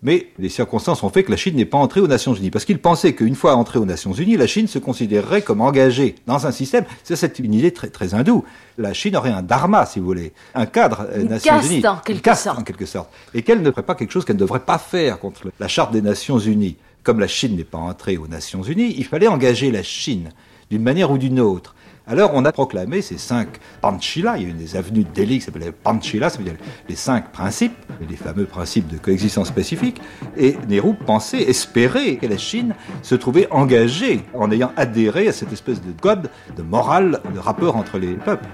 [0.03, 2.65] mais les circonstances ont fait que la Chine n'est pas entrée aux Nations Unies, parce
[2.65, 6.47] qu'il pensait qu'une fois entrée aux Nations Unies, la Chine se considérerait comme engagée dans
[6.47, 6.85] un système.
[7.05, 8.45] Ça, c'est une idée très, très hindoue.
[8.79, 11.87] La Chine aurait un dharma, si vous voulez, un cadre euh, Une Nations caste, Unies,
[11.87, 12.59] en quelque une caste, sorte.
[12.59, 15.21] en quelque sorte, et qu'elle ne ferait pas quelque chose qu'elle ne devrait pas faire
[15.21, 16.77] contre la Charte des Nations Unies.
[17.03, 20.31] Comme la Chine n'est pas entrée aux Nations Unies, il fallait engager la Chine
[20.71, 21.75] d'une manière ou d'une autre.
[22.07, 23.49] Alors on a proclamé ces cinq
[23.81, 26.55] Panchila, il y a une des avenues de Delhi qui s'appelait Panchila, ça veut dire
[26.89, 27.77] les cinq principes,
[28.09, 30.01] les fameux principes de coexistence pacifique,
[30.37, 35.53] et Nehru pensait, espérait que la Chine se trouvait engagée en ayant adhéré à cette
[35.53, 38.49] espèce de code, de morale, de rapport entre les peuples.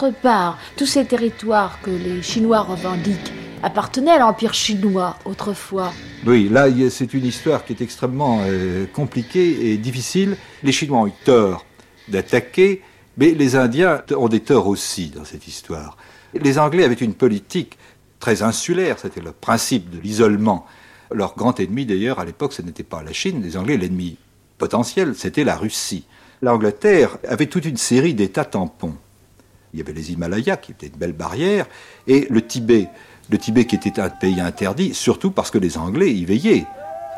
[0.00, 3.32] D'autre part, tous ces territoires que les Chinois revendiquent
[3.62, 5.92] appartenaient à l'Empire chinois autrefois.
[6.26, 10.36] Oui, là, c'est une histoire qui est extrêmement euh, compliquée et difficile.
[10.62, 11.66] Les Chinois ont eu tort
[12.08, 12.82] d'attaquer,
[13.18, 15.98] mais les Indiens ont des torts aussi dans cette histoire.
[16.32, 17.76] Les Anglais avaient une politique
[18.18, 20.66] très insulaire, c'était le principe de l'isolement.
[21.12, 23.42] Leur grand ennemi, d'ailleurs, à l'époque, ce n'était pas la Chine.
[23.42, 24.16] Les Anglais, l'ennemi
[24.56, 26.04] potentiel, c'était la Russie.
[26.40, 28.94] L'Angleterre avait toute une série d'États tampons.
[29.72, 31.66] Il y avait les Himalayas, qui étaient une belle barrière,
[32.06, 32.88] et le Tibet.
[33.30, 36.66] Le Tibet qui était un pays interdit, surtout parce que les Anglais y veillaient.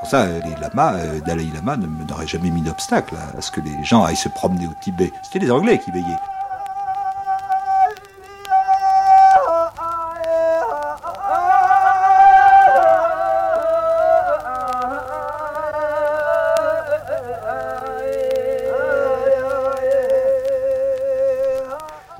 [0.00, 3.84] Pour ça, les lamas, euh, Dalai Lama n'aurait jamais mis d'obstacle à ce que les
[3.84, 5.12] gens aillent se promener au Tibet.
[5.22, 6.18] C'était les Anglais qui veillaient.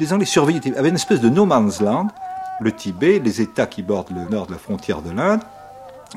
[0.03, 2.09] Les Anglais surveillaient, avaient une espèce de no man's land,
[2.61, 5.41] le Tibet, les États qui bordent le nord de la frontière de l'Inde,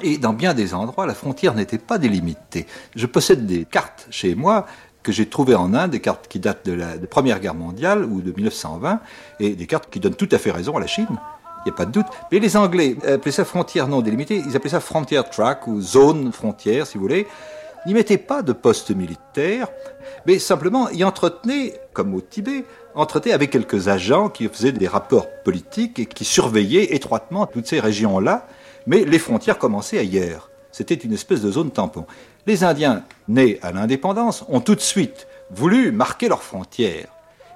[0.02, 2.66] et dans bien des endroits, la frontière n'était pas délimitée.
[2.96, 4.66] Je possède des cartes chez moi
[5.04, 8.22] que j'ai trouvées en Inde, des cartes qui datent de la Première Guerre mondiale ou
[8.22, 9.00] de 1920,
[9.40, 11.08] et des cartes qui donnent tout à fait raison à la Chine.
[11.10, 12.08] Il n'y a pas de doute.
[12.32, 16.32] Mais les Anglais appelaient ça frontière non délimitée, ils appelaient ça frontier track ou zone
[16.32, 17.28] frontière, si vous voulez.
[17.86, 19.68] N'y mettaient pas de poste militaire,
[20.26, 25.28] mais simplement ils entretenaient, comme au Tibet, entretenaient avec quelques agents qui faisaient des rapports
[25.44, 28.48] politiques et qui surveillaient étroitement toutes ces régions-là,
[28.88, 30.50] mais les frontières commençaient ailleurs.
[30.72, 32.06] C'était une espèce de zone tampon.
[32.48, 37.08] Les Indiens, nés à l'indépendance, ont tout de suite voulu marquer leurs frontières.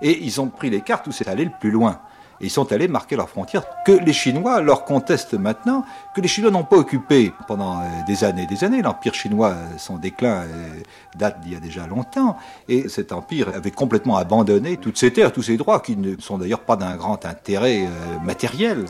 [0.01, 1.99] Et ils ont pris les cartes où c'est allé le plus loin
[2.41, 6.52] ils sont allés marquer leurs frontières que les Chinois leur contestent maintenant, que les Chinois
[6.52, 8.82] n'ont pas occupé pendant euh, des années et des années.
[8.82, 10.69] L'empire chinois, euh, son déclin euh,
[11.15, 15.32] date d'il y a déjà longtemps, et cet empire avait complètement abandonné toutes ces terres,
[15.32, 17.88] tous ces droits, qui ne sont d'ailleurs pas d'un grand intérêt
[18.23, 18.86] matériel.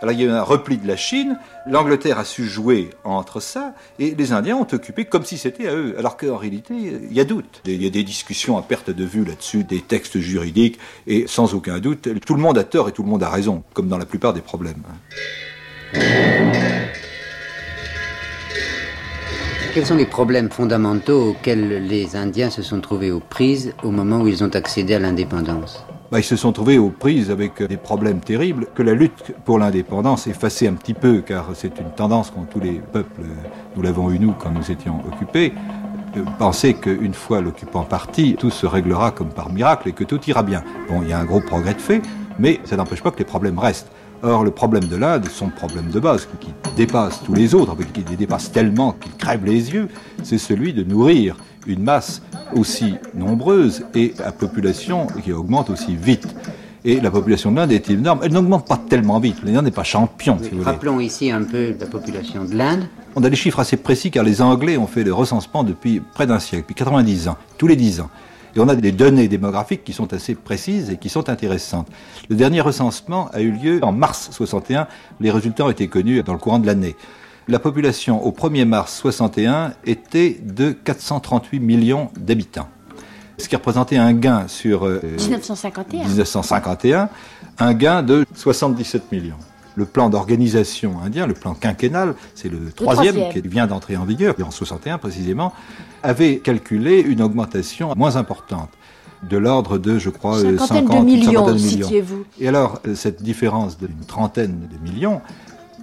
[0.00, 3.40] Alors il y a eu un repli de la Chine, l'Angleterre a su jouer entre
[3.40, 7.12] ça, et les Indiens ont occupé comme si c'était à eux, alors qu'en réalité, il
[7.12, 7.62] y a doute.
[7.64, 11.54] Il y a des discussions à perte de vue là-dessus, des textes juridiques, et sans
[11.54, 13.98] aucun doute, tout le monde a tort et tout le monde a raison, comme dans
[13.98, 14.82] la plupart des problèmes.
[19.72, 24.20] Quels sont les problèmes fondamentaux auxquels les Indiens se sont trouvés aux prises au moment
[24.20, 25.84] où ils ont accédé à l'indépendance?
[26.14, 29.58] Bah, ils se sont trouvés aux prises avec des problèmes terribles que la lutte pour
[29.58, 33.22] l'indépendance effaçait un petit peu, car c'est une tendance qu'ont tous les peuples,
[33.74, 35.52] nous l'avons eu nous quand nous étions occupés,
[36.38, 40.44] penser qu'une fois l'occupant parti, tout se réglera comme par miracle et que tout ira
[40.44, 40.62] bien.
[40.88, 42.00] Bon, il y a un gros progrès de fait,
[42.38, 43.90] mais ça n'empêche pas que les problèmes restent.
[44.22, 48.04] Or, le problème de l'Inde, son problème de base, qui dépasse tous les autres, qui
[48.08, 49.88] les dépasse tellement qu'il crève les yeux,
[50.22, 52.22] c'est celui de nourrir une masse
[52.54, 56.34] aussi nombreuse et à population qui augmente aussi vite.
[56.86, 58.20] Et la population de l'Inde est énorme.
[58.22, 59.38] Elle n'augmente pas tellement vite.
[59.42, 60.70] L'Inde n'est pas champion, si vous voulez.
[60.70, 62.84] Rappelons ici un peu la population de l'Inde.
[63.16, 66.26] On a des chiffres assez précis car les Anglais ont fait le recensement depuis près
[66.26, 68.10] d'un siècle, depuis 90 ans, tous les 10 ans.
[68.54, 71.88] Et on a des données démographiques qui sont assez précises et qui sont intéressantes.
[72.28, 74.86] Le dernier recensement a eu lieu en mars 61.
[75.20, 76.96] Les résultats ont été connus dans le courant de l'année
[77.48, 82.68] la population au 1er mars 61 était de 438 millions d'habitants.
[83.38, 86.04] Ce qui représentait un gain sur 1951.
[86.04, 87.08] 1951,
[87.58, 89.36] un gain de 77 millions.
[89.76, 94.36] Le plan d'organisation indien, le plan quinquennal, c'est le, troisième, qui vient d'entrer en vigueur,
[94.40, 95.52] en 61 précisément,
[96.04, 98.70] avait calculé une augmentation moins importante
[99.28, 101.88] de l'ordre de, je crois, 50, de millions, millions.
[102.38, 105.20] Et alors, cette différence d'une trentaine de millions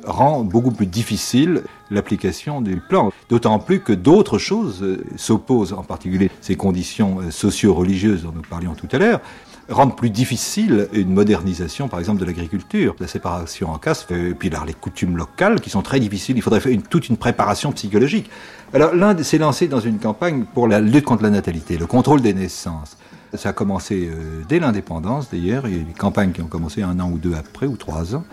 [0.06, 3.12] rend beaucoup plus difficile l'application du plan.
[3.30, 8.42] D'autant plus que d'autres choses euh, s'opposent, en particulier ces conditions euh, socio-religieuses dont nous
[8.42, 9.22] parlions tout à l'heure,
[9.70, 14.50] rendent plus difficile une modernisation, par exemple, de l'agriculture, la séparation en casse, et puis
[14.50, 16.36] là, les coutumes locales qui sont très difficiles.
[16.36, 18.30] Il faudrait faire toute une préparation psychologique.
[18.74, 22.22] Alors l'Inde s'est lancée dans une campagne pour la lutte contre la natalité, le contrôle
[22.22, 22.98] des naissances.
[23.34, 25.68] Ça a commencé euh, dès l'indépendance, d'ailleurs.
[25.68, 27.78] Il y a eu des campagnes qui ont commencé un an ou deux après, ou
[27.78, 28.26] trois ans.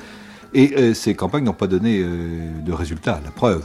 [0.54, 3.64] Et euh, ces campagnes n'ont pas donné euh, de résultats, la preuve.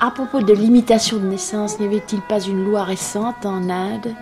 [0.00, 4.14] À propos de limitation de naissance, n'y avait-il pas une loi récente en Inde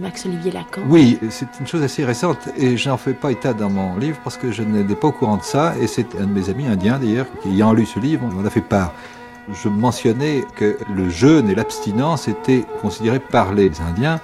[0.00, 3.70] Max-Olivier Lacan Oui, c'est une chose assez récente et je n'en fais pas état dans
[3.70, 6.32] mon livre parce que je n'étais pas au courant de ça et c'est un de
[6.32, 8.92] mes amis indiens d'ailleurs qui ayant lu ce livre on a fait part.
[9.52, 14.20] Je mentionnais que le jeûne et l'abstinence étaient considérés par les Indiens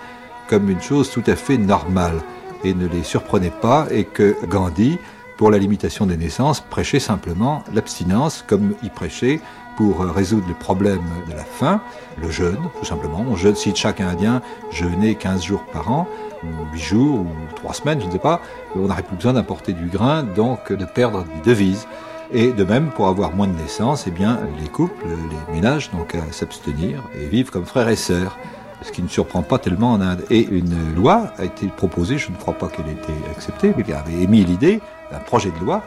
[0.49, 2.21] comme une chose tout à fait normale
[2.65, 4.99] et ne les surprenait pas et que Gandhi,
[5.37, 9.41] pour la limitation des naissances, prêchait simplement l'abstinence comme il prêchait
[9.77, 11.81] pour résoudre le problème de la faim,
[12.21, 13.25] le jeûne, tout simplement.
[13.29, 16.07] On jeûne, si chaque Indien jeûnait 15 jours par an,
[16.45, 18.41] ou 8 jours, ou 3 semaines, je ne sais pas,
[18.75, 21.87] on n'aurait plus besoin d'importer du grain, donc de perdre des devises.
[22.33, 26.15] Et de même, pour avoir moins de naissances, eh bien, les couples, les ménages, donc
[26.15, 28.39] à s'abstenir et vivre comme frères et sœurs
[28.83, 30.25] ce qui ne surprend pas tellement en Inde.
[30.31, 33.85] Et une loi a été proposée, je ne crois pas qu'elle ait été acceptée, mais
[33.85, 34.81] qui avait émis l'idée
[35.11, 35.83] d'un projet de loi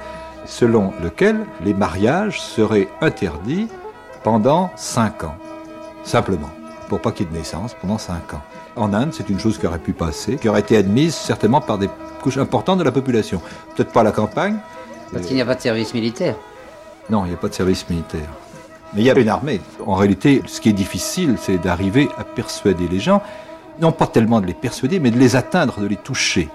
[0.46, 3.68] selon lequel les mariages seraient interdits
[4.24, 5.36] pendant 5 ans.
[6.04, 6.50] Simplement,
[6.90, 8.42] pour pas qu'il y ait de naissance pendant 5 ans.
[8.76, 11.78] En Inde, c'est une chose qui aurait pu passer, qui aurait été admise certainement par
[11.78, 11.90] des
[12.22, 13.42] couches importantes de la population.
[13.76, 14.58] Peut-être pas à la campagne.
[15.14, 16.36] Parce qu'il n'y a pas de service militaire.
[17.10, 18.28] Non, il n'y a pas de service militaire.
[18.94, 19.62] Mais il y a une armée.
[19.86, 23.22] En réalité, ce qui est difficile, c'est d'arriver à persuader les gens,
[23.80, 26.50] non pas tellement de les persuader, mais de les atteindre, de les toucher.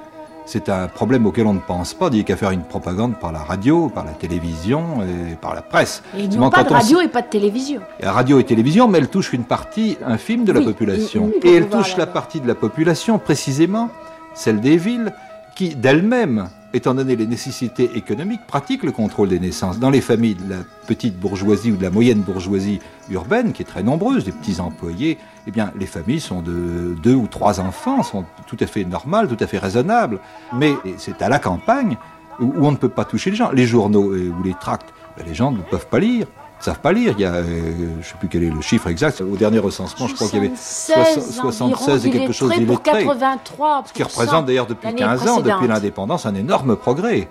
[0.46, 2.08] C'est un problème auquel on ne pense pas.
[2.08, 5.54] Il n'y a qu'à faire une propagande par la radio, par la télévision et par
[5.54, 6.02] la presse.
[6.16, 7.80] Et ils n'ont pas de radio et pas de télévision.
[8.00, 11.30] La radio et télévision, mais elle touche une partie infime de la population.
[11.42, 13.90] et elle touche la partie de la population, précisément,
[14.34, 15.12] celle des villes,
[15.54, 19.78] qui d'elles-mêmes étant donné les nécessités économiques, pratique le contrôle des naissances.
[19.78, 22.80] Dans les familles de la petite bourgeoisie ou de la moyenne bourgeoisie
[23.10, 27.14] urbaine, qui est très nombreuse, des petits employés, eh bien, les familles sont de deux
[27.14, 30.20] ou trois enfants, sont tout à fait normales, tout à fait raisonnables.
[30.54, 31.96] Mais c'est à la campagne
[32.38, 33.50] où on ne peut pas toucher les gens.
[33.50, 36.26] Les journaux euh, ou les tracts, ben, les gens ne peuvent pas lire
[36.64, 37.14] savent pas lire.
[37.16, 39.20] Il y a, euh, je ne sais plus quel est le chiffre exact.
[39.20, 43.04] Au dernier recensement, je crois qu'il y avait 76 et quelque chose d'illettrés.
[43.04, 47.28] 83 Ce qui représente d'ailleurs depuis 15 ans, depuis l'indépendance, un énorme progrès.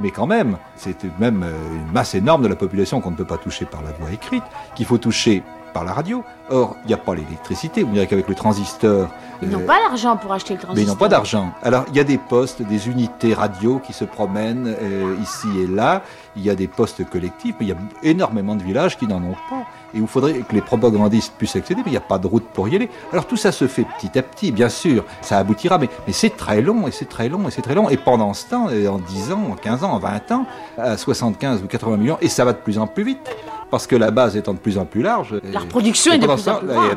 [0.00, 1.52] Mais quand même, c'est même euh,
[1.86, 4.42] une masse énorme de la population qu'on ne peut pas toucher par la voie écrite,
[4.74, 5.42] qu'il faut toucher
[5.72, 6.24] par la radio.
[6.50, 7.82] Or, il n'y a pas l'électricité.
[7.82, 9.08] Vous direz qu'avec le transistor.
[9.42, 10.76] Ils n'ont euh, pas l'argent pour acheter le transistor.
[10.76, 11.52] Mais ils n'ont pas d'argent.
[11.62, 15.66] Alors, il y a des postes, des unités radio qui se promènent euh, ici et
[15.66, 16.02] là.
[16.36, 19.18] Il y a des postes collectifs, mais il y a énormément de villages qui n'en
[19.18, 19.66] ont pas.
[19.94, 22.44] Et il faudrait que les propagandistes puissent accéder, mais il n'y a pas de route
[22.54, 22.88] pour y aller.
[23.12, 26.34] Alors tout ça se fait petit à petit, bien sûr, ça aboutira, mais, mais c'est
[26.34, 27.90] très long, et c'est très long, et c'est très long.
[27.90, 30.46] Et pendant ce temps, en 10 ans, en 15 ans, en 20 ans,
[30.78, 33.28] à 75 ou 80 millions, et ça va de plus en plus vite
[33.72, 35.34] parce que la base étant de plus en plus large.
[35.50, 36.26] La reproduction est de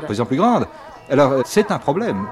[0.05, 0.67] plus, en plus grande.
[1.09, 2.27] Alors, c'est un problème.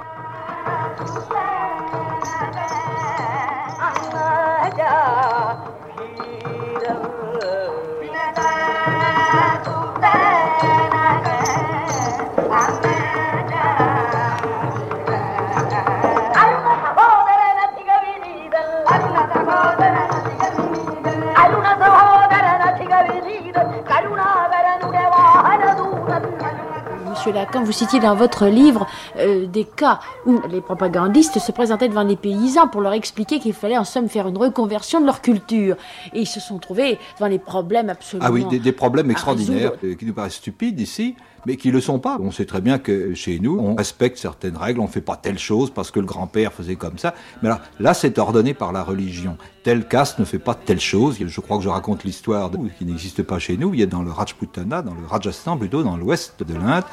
[27.34, 32.04] Lacan, vous citiez dans votre livre euh, des cas où les propagandistes se présentaient devant
[32.04, 35.76] les paysans pour leur expliquer qu'il fallait en somme faire une reconversion de leur culture.
[36.13, 38.28] Et ils se sont trouvés devant les problèmes absolument.
[38.28, 41.15] Ah oui, des, problèmes extraordinaires euh, qui nous paraissent stupides ici
[41.46, 42.17] mais qui ne le sont pas.
[42.22, 45.17] On sait très bien que chez nous, on respecte certaines règles, on ne fait pas
[45.17, 47.13] telle chose parce que le grand-père faisait comme ça.
[47.41, 49.38] Mais là, là c'est ordonné par la religion.
[49.63, 51.17] Telle caste ne fait pas telle chose.
[51.26, 53.73] Je crois que je raconte l'histoire qui n'existe pas chez nous.
[53.73, 56.84] Il y a dans le Rajputana, dans le Rajasthan plutôt, dans l'ouest de l'Inde,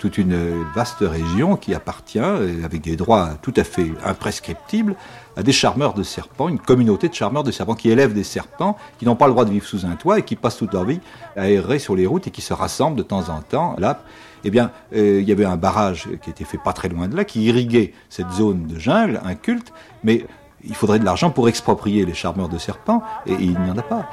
[0.00, 4.96] toute une vaste région qui appartient, euh, avec des droits tout à fait imprescriptibles,
[5.36, 8.76] à des charmeurs de serpents, une communauté de charmeurs de serpents qui élèvent des serpents,
[8.98, 10.84] qui n'ont pas le droit de vivre sous un toit et qui passent toute leur
[10.84, 11.00] vie
[11.36, 14.02] à errer sur les routes et qui se rassemblent de temps en temps là.
[14.42, 17.16] Eh bien, euh, il y avait un barrage qui était fait pas très loin de
[17.16, 20.26] là, qui irriguait cette zone de jungle, un culte, mais
[20.66, 23.82] il faudrait de l'argent pour exproprier les charmeurs de serpents, et il n'y en a
[23.82, 24.04] pas.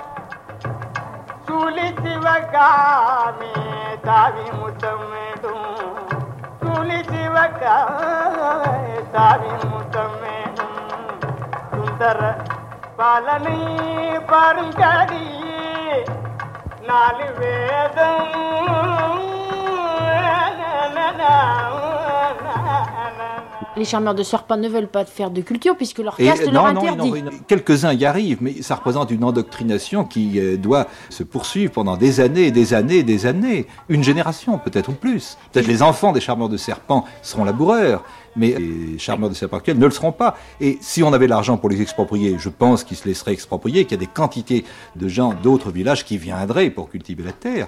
[23.75, 27.23] Les charmeurs de serpents ne veulent pas faire de culture puisque leur caste leur interdit.
[27.47, 32.19] Quelques-uns y arrivent, mais ça représente une endoctrination qui euh, doit se poursuivre pendant des
[32.19, 33.65] années et des années et des années.
[33.89, 35.37] Une génération, peut-être ou plus.
[35.51, 38.03] Peut-être les enfants des charmeurs de serpents seront laboureurs,
[38.35, 40.37] mais les charmeurs de serpents actuels ne le seront pas.
[40.61, 43.93] Et si on avait l'argent pour les exproprier, je pense qu'ils se laisseraient exproprier, qu'il
[43.99, 47.67] y a des quantités de gens d'autres villages qui viendraient pour cultiver la terre.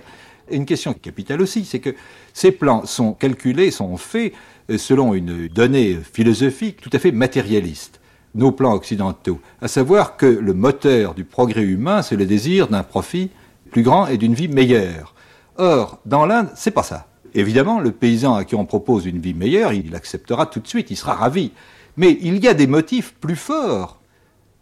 [0.50, 1.96] Et une question capitale aussi, c'est que
[2.34, 4.34] ces plans sont calculés, sont faits
[4.70, 8.00] selon une donnée philosophique tout à fait matérialiste,
[8.34, 12.84] nos plans occidentaux, à savoir que le moteur du progrès humain, c'est le désir d'un
[12.84, 13.30] profit
[13.72, 15.14] plus grand et d'une vie meilleure.
[15.58, 17.08] Or, dans l'Inde, c'est pas ça.
[17.34, 20.92] Évidemment, le paysan à qui on propose une vie meilleure, il acceptera tout de suite,
[20.92, 21.52] il sera ravi.
[21.98, 24.00] Mais il y a des motifs plus forts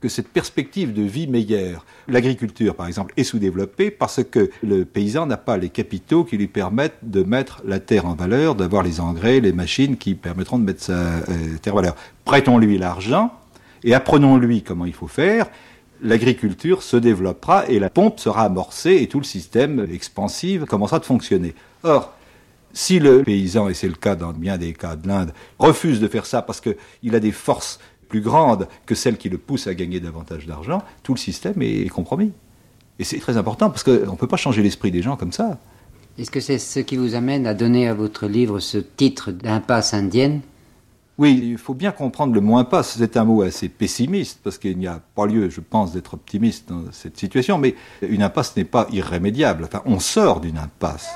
[0.07, 1.85] cette perspective de vie meilleure.
[2.07, 6.47] L'agriculture, par exemple, est sous-développée parce que le paysan n'a pas les capitaux qui lui
[6.47, 10.63] permettent de mettre la terre en valeur, d'avoir les engrais, les machines qui permettront de
[10.63, 11.95] mettre sa euh, terre en valeur.
[12.25, 13.33] Prêtons-lui l'argent
[13.83, 15.47] et apprenons-lui comment il faut faire.
[16.01, 21.05] L'agriculture se développera et la pompe sera amorcée et tout le système expansif commencera de
[21.05, 21.55] fonctionner.
[21.83, 22.13] Or,
[22.73, 26.07] si le paysan, et c'est le cas dans bien des cas de l'Inde, refuse de
[26.07, 27.79] faire ça parce qu'il a des forces
[28.13, 31.89] plus grande que celle qui le pousse à gagner davantage d'argent, tout le système est
[31.89, 32.31] compromis.
[32.99, 35.57] Et c'est très important parce qu'on ne peut pas changer l'esprit des gens comme ça.
[36.19, 39.95] Est-ce que c'est ce qui vous amène à donner à votre livre ce titre d'impasse
[39.95, 40.41] indienne?
[41.17, 42.97] Oui, il faut bien comprendre le mot impasse.
[42.99, 46.69] C'est un mot assez pessimiste parce qu'il n'y a pas lieu, je pense, d'être optimiste
[46.69, 47.57] dans cette situation.
[47.57, 49.63] Mais une impasse n'est pas irrémédiable.
[49.63, 51.09] Enfin, on sort d'une impasse.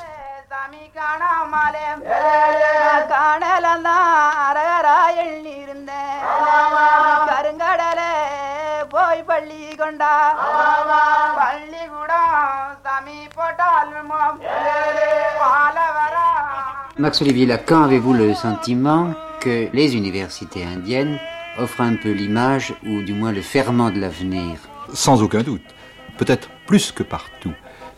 [16.98, 21.18] Max Olivier Lacan, avez-vous le sentiment que les universités indiennes
[21.58, 24.58] offrent un peu l'image, ou du moins le ferment de l'avenir?
[24.94, 25.64] Sans aucun doute.
[26.18, 27.54] Peut-être plus que partout.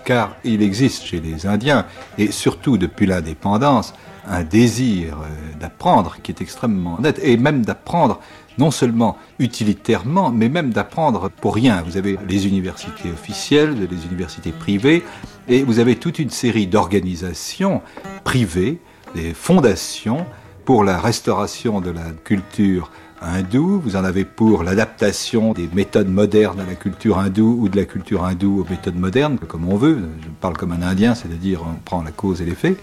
[0.05, 1.87] Car il existe chez les Indiens,
[2.19, 3.95] et surtout depuis l'indépendance,
[4.27, 8.19] un désir euh, d'apprendre qui est extrêmement net, et même d'apprendre
[8.59, 11.81] non seulement utilitairement, mais même d'apprendre pour rien.
[11.81, 15.03] Vous avez les universités officielles, les universités privées,
[15.47, 17.81] et vous avez toute une série d'organisations
[18.23, 18.79] privées,
[19.15, 20.25] des fondations
[20.65, 22.91] pour la restauration de la culture
[23.21, 27.77] hindoue, vous en avez pour l'adaptation des méthodes modernes à la culture hindoue ou de
[27.77, 29.99] la culture hindoue aux méthodes modernes, comme on veut.
[30.21, 32.77] Je parle comme un Indien, c'est-à-dire on prend la cause et les faits,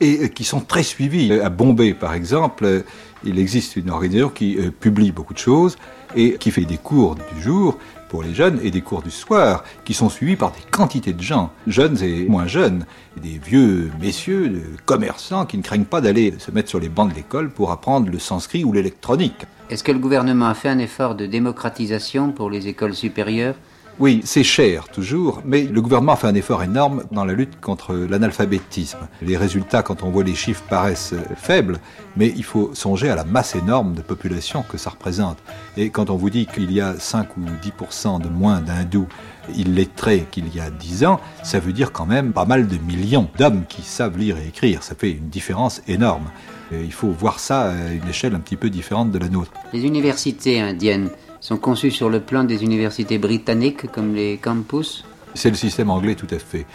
[0.00, 1.32] et qui sont très suivis.
[1.32, 2.84] À Bombay, par exemple,
[3.24, 5.76] il existe une organisation qui euh, publie beaucoup de choses
[6.16, 7.78] et qui fait des cours du jour
[8.08, 11.22] pour les jeunes et des cours du soir qui sont suivis par des quantités de
[11.22, 12.84] gens, jeunes et moins jeunes,
[13.16, 17.10] des vieux messieurs, de commerçants qui ne craignent pas d'aller se mettre sur les bancs
[17.10, 19.46] de l'école pour apprendre le sanskrit ou l'électronique.
[19.68, 23.54] Est-ce que le gouvernement a fait un effort de démocratisation pour les écoles supérieures?
[24.00, 27.94] Oui, c'est cher toujours, mais le gouvernement fait un effort énorme dans la lutte contre
[27.94, 28.98] l'analphabétisme.
[29.20, 31.78] Les résultats, quand on voit les chiffres, paraissent faibles,
[32.16, 35.36] mais il faut songer à la masse énorme de population que ça représente.
[35.76, 39.06] Et quand on vous dit qu'il y a 5 ou 10% de moins d'hindous
[39.54, 43.28] illettrés qu'il y a 10 ans, ça veut dire quand même pas mal de millions
[43.36, 44.82] d'hommes qui savent lire et écrire.
[44.82, 46.30] Ça fait une différence énorme.
[46.72, 49.52] Et il faut voir ça à une échelle un petit peu différente de la nôtre.
[49.74, 55.50] Les universités indiennes sont conçus sur le plan des universités britanniques comme les campus C'est
[55.50, 56.66] le système anglais tout à fait.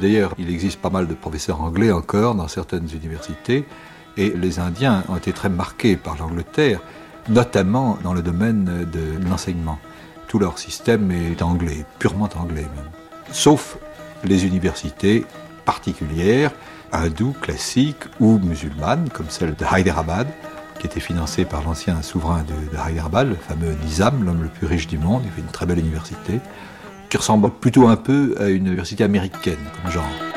[0.00, 3.64] D'ailleurs, il existe pas mal de professeurs anglais encore dans certaines universités
[4.16, 6.80] et les Indiens ont été très marqués par l'Angleterre,
[7.28, 9.78] notamment dans le domaine de l'enseignement.
[10.28, 12.90] Tout leur système est anglais, purement anglais même.
[13.32, 13.78] Sauf
[14.24, 15.24] les universités
[15.64, 16.52] particulières,
[16.92, 20.28] hindoues, classiques ou musulmanes, comme celle de Hyderabad,
[20.80, 24.86] qui était financé par l'ancien souverain de, de le fameux Nizam, l'homme le plus riche
[24.86, 25.22] du monde.
[25.24, 26.40] Il fait une très belle université,
[27.10, 30.29] qui ressemble plutôt un peu à une université américaine comme genre.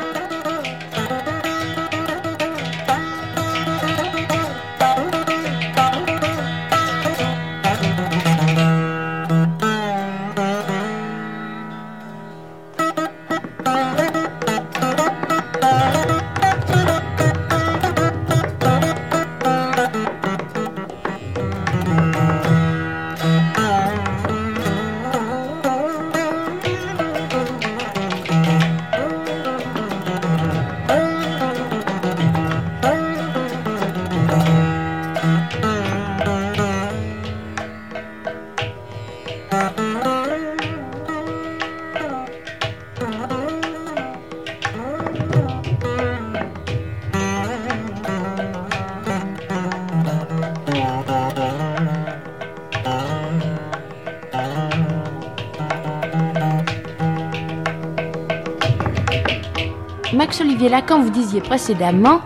[60.33, 62.19] Max-Olivier Lacan, vous disiez précédemment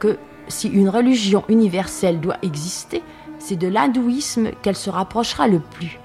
[0.00, 3.04] que si une religion universelle doit exister,
[3.38, 6.00] c'est de l'hindouisme qu'elle se rapprochera le plus.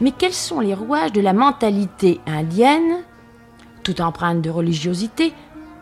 [0.00, 3.02] Mais quels sont les rouages de la mentalité indienne,
[3.82, 5.34] toute empreinte de religiosité,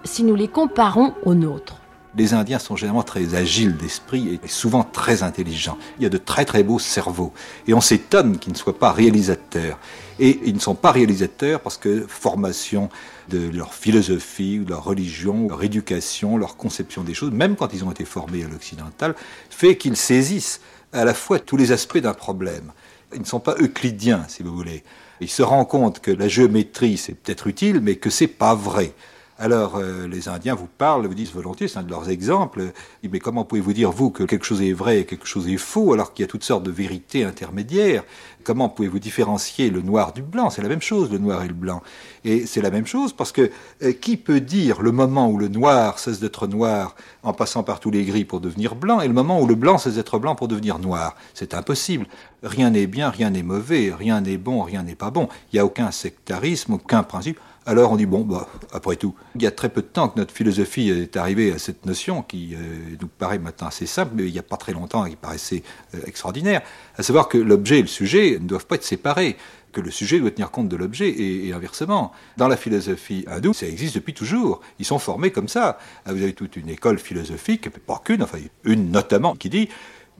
[0.02, 1.76] si nous les comparons aux nôtres?
[2.16, 5.78] Les Indiens sont généralement très agiles d'esprit et souvent très intelligents.
[5.98, 7.32] Il y a de très très beaux cerveaux.
[7.68, 9.78] Et on s'étonne qu'ils ne soient pas réalisateurs.
[10.24, 12.90] Et ils ne sont pas réalisateurs parce que formation
[13.28, 17.82] de leur philosophie, de leur religion, leur éducation, leur conception des choses, même quand ils
[17.82, 19.16] ont été formés à l'occidental,
[19.50, 20.60] fait qu'ils saisissent
[20.92, 22.70] à la fois tous les aspects d'un problème.
[23.12, 24.84] Ils ne sont pas euclidiens, si vous voulez.
[25.20, 28.92] Ils se rendent compte que la géométrie, c'est peut-être utile, mais que c'est pas vrai.
[29.38, 32.72] Alors euh, les Indiens vous parlent, vous disent volontiers, c'est un de leurs exemples.
[33.10, 35.92] Mais comment pouvez-vous dire, vous, que quelque chose est vrai et quelque chose est faux,
[35.92, 38.04] alors qu'il y a toutes sortes de vérités intermédiaires?
[38.44, 40.50] Comment pouvez-vous différencier le noir du blanc?
[40.50, 41.82] C'est la même chose, le noir et le blanc.
[42.24, 43.50] Et c'est la même chose parce que
[43.82, 47.80] euh, qui peut dire le moment où le noir cesse d'être noir en passant par
[47.80, 50.34] tous les gris pour devenir blanc et le moment où le blanc cesse d'être blanc
[50.34, 51.16] pour devenir noir?
[51.34, 52.06] C'est impossible.
[52.42, 55.28] Rien n'est bien, rien n'est mauvais, rien n'est bon, rien n'est pas bon.
[55.52, 57.38] Il n'y a aucun sectarisme, aucun principe.
[57.64, 60.18] Alors on dit, bon, bah, après tout, il y a très peu de temps que
[60.18, 64.24] notre philosophie est arrivée à cette notion qui euh, nous paraît maintenant assez simple, mais
[64.24, 65.62] il n'y a pas très longtemps qui paraissait
[65.94, 66.62] euh, extraordinaire,
[66.96, 69.36] à savoir que l'objet et le sujet ne doivent pas être séparés,
[69.70, 72.12] que le sujet doit tenir compte de l'objet et, et, inversement.
[72.36, 74.60] Dans la philosophie hindoue, ça existe depuis toujours.
[74.80, 75.78] Ils sont formés comme ça.
[76.04, 79.68] Ah, vous avez toute une école philosophique, pas qu'une, enfin une notamment, qui dit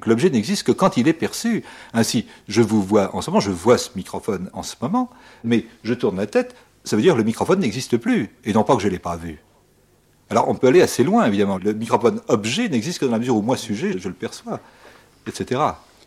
[0.01, 1.65] que l'objet n'existe que quand il est perçu.
[1.93, 5.11] Ainsi, je vous vois en ce moment, je vois ce microphone en ce moment,
[5.45, 6.55] mais je tourne la tête,
[6.85, 8.99] ça veut dire que le microphone n'existe plus, et non pas que je ne l'ai
[8.99, 9.39] pas vu.
[10.31, 11.59] Alors on peut aller assez loin, évidemment.
[11.59, 14.61] Le microphone objet n'existe que dans la mesure où moi, sujet, je le perçois,
[15.27, 15.61] etc.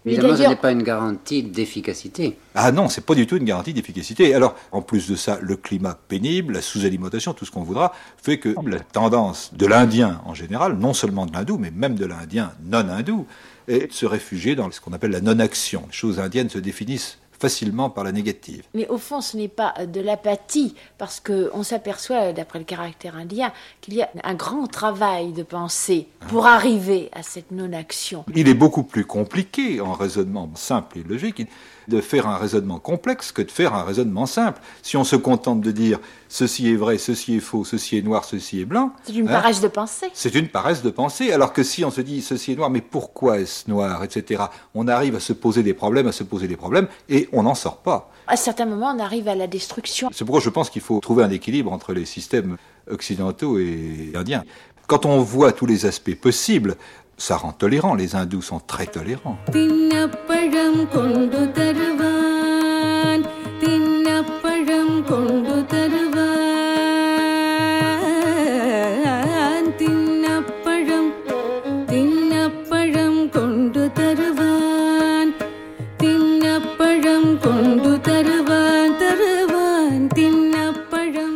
[0.08, 2.38] Évidemment, ce n'est pas une garantie d'efficacité.
[2.54, 4.36] Ah non, c'est pas du tout une garantie d'efficacité.
[4.36, 8.38] Alors, en plus de ça, le climat pénible, la sous-alimentation, tout ce qu'on voudra, fait
[8.38, 12.54] que la tendance de l'Indien en général, non seulement de l'hindou, mais même de l'Indien
[12.66, 13.26] non hindou,
[13.68, 15.84] est de se réfugier dans ce qu'on appelle la non-action.
[15.88, 18.64] Les choses indiennes se définissent facilement par la négative.
[18.74, 23.52] Mais au fond, ce n'est pas de l'apathie, parce qu'on s'aperçoit, d'après le caractère indien,
[23.82, 28.26] qu'il y a un grand travail de pensée pour arriver à cette non-action.
[28.34, 31.48] Il est beaucoup plus compliqué en raisonnement simple et logique
[31.88, 34.62] de faire un raisonnement complexe que de faire un raisonnement simple.
[34.82, 38.26] Si on se contente de dire ceci est vrai, ceci est faux, ceci est noir,
[38.26, 38.92] ceci est blanc.
[39.04, 40.08] C'est une hein, paresse de pensée.
[40.14, 41.32] C'est une paresse de pensée.
[41.32, 44.88] Alors que si on se dit ceci est noir, mais pourquoi est-ce noir, etc., on
[44.88, 47.78] arrive à se poser des problèmes, à se poser des problèmes, et on n'en sort
[47.78, 48.12] pas.
[48.28, 50.10] À certains moments, on arrive à la destruction.
[50.12, 52.58] C'est pourquoi je pense qu'il faut trouver un équilibre entre les systèmes
[52.90, 54.44] occidentaux et indiens.
[54.88, 56.76] Quand on voit tous les aspects possibles,
[57.18, 57.96] ça rend tolérant.
[57.96, 59.38] Les hindous sont très tolérants.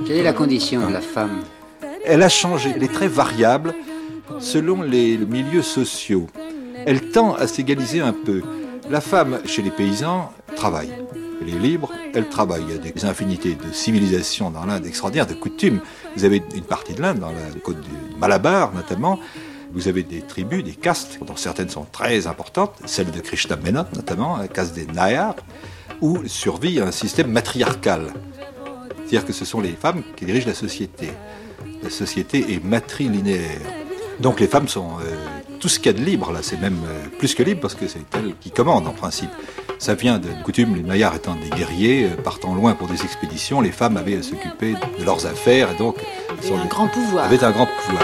[0.06, 1.42] Quelle est la condition de la femme?
[2.04, 3.76] Elle a changé, elle est très variable
[4.40, 6.28] selon les milieux sociaux.
[6.86, 8.42] Elle tend à s'égaliser un peu.
[8.90, 10.92] La femme, chez les paysans, travaille.
[11.42, 12.64] Elle est libre, elle travaille.
[12.68, 15.80] Il y a des infinités de civilisations dans l'Inde extraordinaires, de coutumes.
[16.16, 19.20] Vous avez une partie de l'Inde, dans la côte du Malabar notamment,
[19.72, 23.86] vous avez des tribus, des castes, dont certaines sont très importantes, celle de Krishna Menon
[23.96, 25.36] notamment, la caste des Nayars,
[26.02, 28.08] où survit un système matriarcal.
[28.98, 31.10] C'est-à-dire que ce sont les femmes qui dirigent la société.
[31.84, 33.60] La société est matrilinéaire.
[34.20, 35.16] Donc les femmes sont euh,
[35.60, 37.76] tout ce qu'il y a de libre là, c'est même euh, plus que libre parce
[37.76, 39.30] que c'est elles qui commandent en principe.
[39.78, 43.62] Ça vient de coutume, les Nayars étant des guerriers, euh, partant loin pour des expéditions,
[43.62, 45.96] les femmes avaient à s'occuper de leurs affaires et donc
[46.30, 47.26] avaient un grand pouvoir.
[47.26, 48.04] Avaient un grand pouvoir.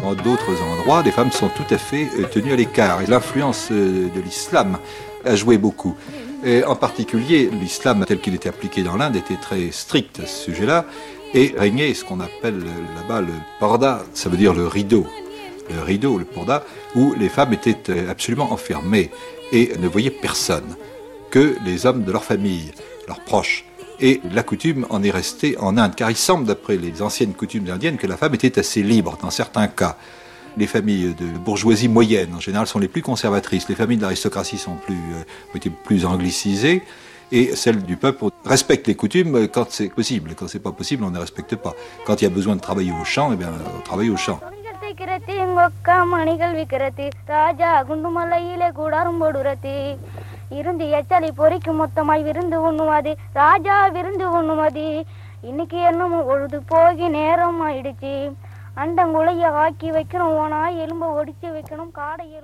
[0.00, 4.20] Dans d'autres endroits, les femmes sont tout à fait tenues à l'écart et l'influence de
[4.24, 4.78] l'islam
[5.24, 5.96] a joué beaucoup.
[6.46, 10.84] En particulier, l'islam tel qu'il était appliqué dans l'Inde était très strict à ce sujet-là
[11.34, 12.60] et régnait ce qu'on appelle
[12.94, 15.08] là-bas le porda, ça veut dire le rideau.
[15.74, 19.10] Le rideau, le porda, où les femmes étaient absolument enfermées
[19.50, 20.76] et ne voyaient personne
[21.30, 22.70] que les hommes de leur famille,
[23.08, 23.64] leurs proches.
[23.98, 27.68] Et la coutume en est restée en Inde, car il semble, d'après les anciennes coutumes
[27.70, 29.96] indiennes, que la femme était assez libre dans certains cas
[30.56, 33.68] les familles de bourgeoisie moyenne, en général, sont les plus conservatrices.
[33.68, 36.82] Les familles de l'aristocratie sont plus, euh, plus anglicisées.
[37.32, 40.34] Et celles du peuple respectent les coutumes quand c'est possible.
[40.36, 41.74] Quand c'est pas possible, on ne les respecte pas.
[42.06, 44.38] Quand il y a besoin de travailler au champ, eh bien, on travaille au champ.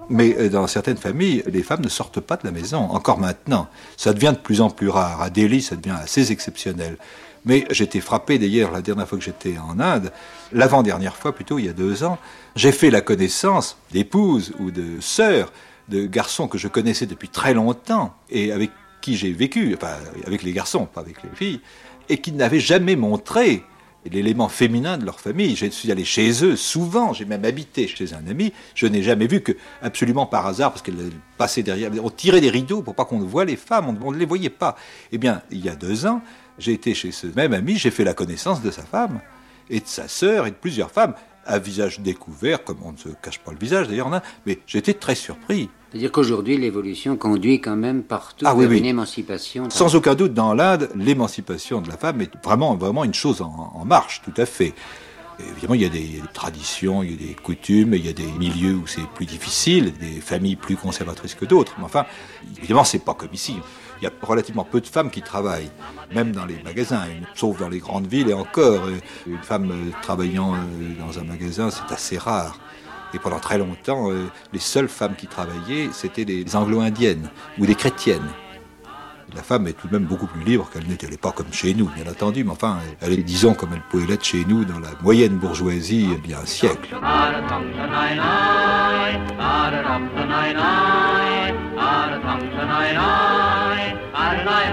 [0.09, 3.69] Mais euh, dans certaines familles, les femmes ne sortent pas de la maison, encore maintenant.
[3.99, 5.21] Ça devient de plus en plus rare.
[5.21, 6.97] À Delhi, ça devient assez exceptionnel.
[7.45, 10.13] Mais j'étais frappé d'ailleurs la dernière fois que j'étais en Inde,
[10.53, 12.19] l'avant-dernière fois plutôt, il y a deux ans,
[12.57, 15.53] j'ai fait la connaissance d'épouses ou de sœurs
[15.89, 18.71] de garçons que je connaissais depuis très longtemps et avec
[19.01, 21.61] qui j'ai vécu, enfin avec les garçons, pas avec les filles,
[22.09, 23.65] et qui n'avaient jamais montré
[24.11, 25.57] l'élément féminin de leur famille.
[25.57, 29.27] Je suis allé chez eux souvent, j'ai même habité chez un ami, je n'ai jamais
[29.27, 33.05] vu que, absolument par hasard, parce qu'elle passait derrière, on tirait des rideaux pour pas
[33.05, 34.77] qu'on voit les femmes, on ne les voyait pas.
[35.13, 36.23] Eh bien, il y a deux ans,
[36.59, 39.21] j'ai été chez ce même ami, j'ai fait la connaissance de sa femme,
[39.71, 43.09] et de sa sœur, et de plusieurs femmes, à visage découvert, comme on ne se
[43.09, 44.11] cache pas le visage d'ailleurs,
[44.47, 45.71] mais j'étais très surpris.
[45.93, 48.79] C'est-à-dire qu'aujourd'hui, l'évolution conduit quand même partout Ah oui, vers oui.
[48.79, 49.69] une émancipation.
[49.69, 53.73] Sans aucun doute, dans l'Inde, l'émancipation de la femme est vraiment, vraiment une chose en,
[53.75, 54.73] en marche, tout à fait.
[55.39, 58.15] Et évidemment, il y a des traditions, il y a des coutumes, il y a
[58.15, 61.75] des milieux où c'est plus difficile, des familles plus conservatrices que d'autres.
[61.77, 62.07] Mais enfin,
[62.59, 63.57] évidemment, c'est pas comme ici.
[64.01, 65.71] Il y a relativement peu de femmes qui travaillent,
[66.15, 67.03] même dans les magasins,
[67.35, 68.83] sauf dans les grandes villes et encore.
[69.27, 70.59] Une femme euh, travaillant euh,
[70.99, 72.59] dans un magasin, c'est assez rare.
[73.14, 77.76] Et pendant très longtemps, euh, les seules femmes qui travaillaient, c'était des anglo-indiennes ou des
[77.76, 78.30] chrétiennes.
[79.36, 81.06] La femme est tout de même beaucoup plus libre qu'elle n'était.
[81.06, 83.82] Elle n'est pas comme chez nous, bien entendu, mais enfin, elle est, disons, comme elle
[83.90, 86.96] pouvait l'être chez nous dans la moyenne bourgeoisie il y a un siècle.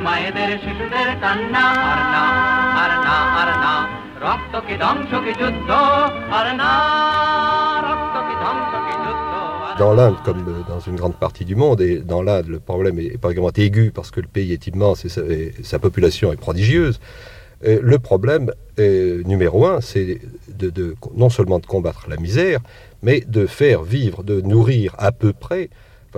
[0.06, 2.24] মায়েদের শিশুদের কান্না আর না
[2.82, 3.72] আর না আর না
[4.24, 5.70] রক্ত কি ধ্বংস কি যুদ্ধ
[6.38, 6.72] আর না
[9.79, 12.99] Dans l'Inde, comme euh, dans une grande partie du monde, et dans l'Inde, le problème
[12.99, 16.37] est particulièrement aigu parce que le pays est immense et sa, et sa population est
[16.37, 16.99] prodigieuse.
[17.61, 20.19] Le problème euh, numéro un, c'est
[20.57, 22.59] de, de- non seulement de combattre la misère,
[23.03, 25.69] mais de faire vivre, de nourrir à peu près,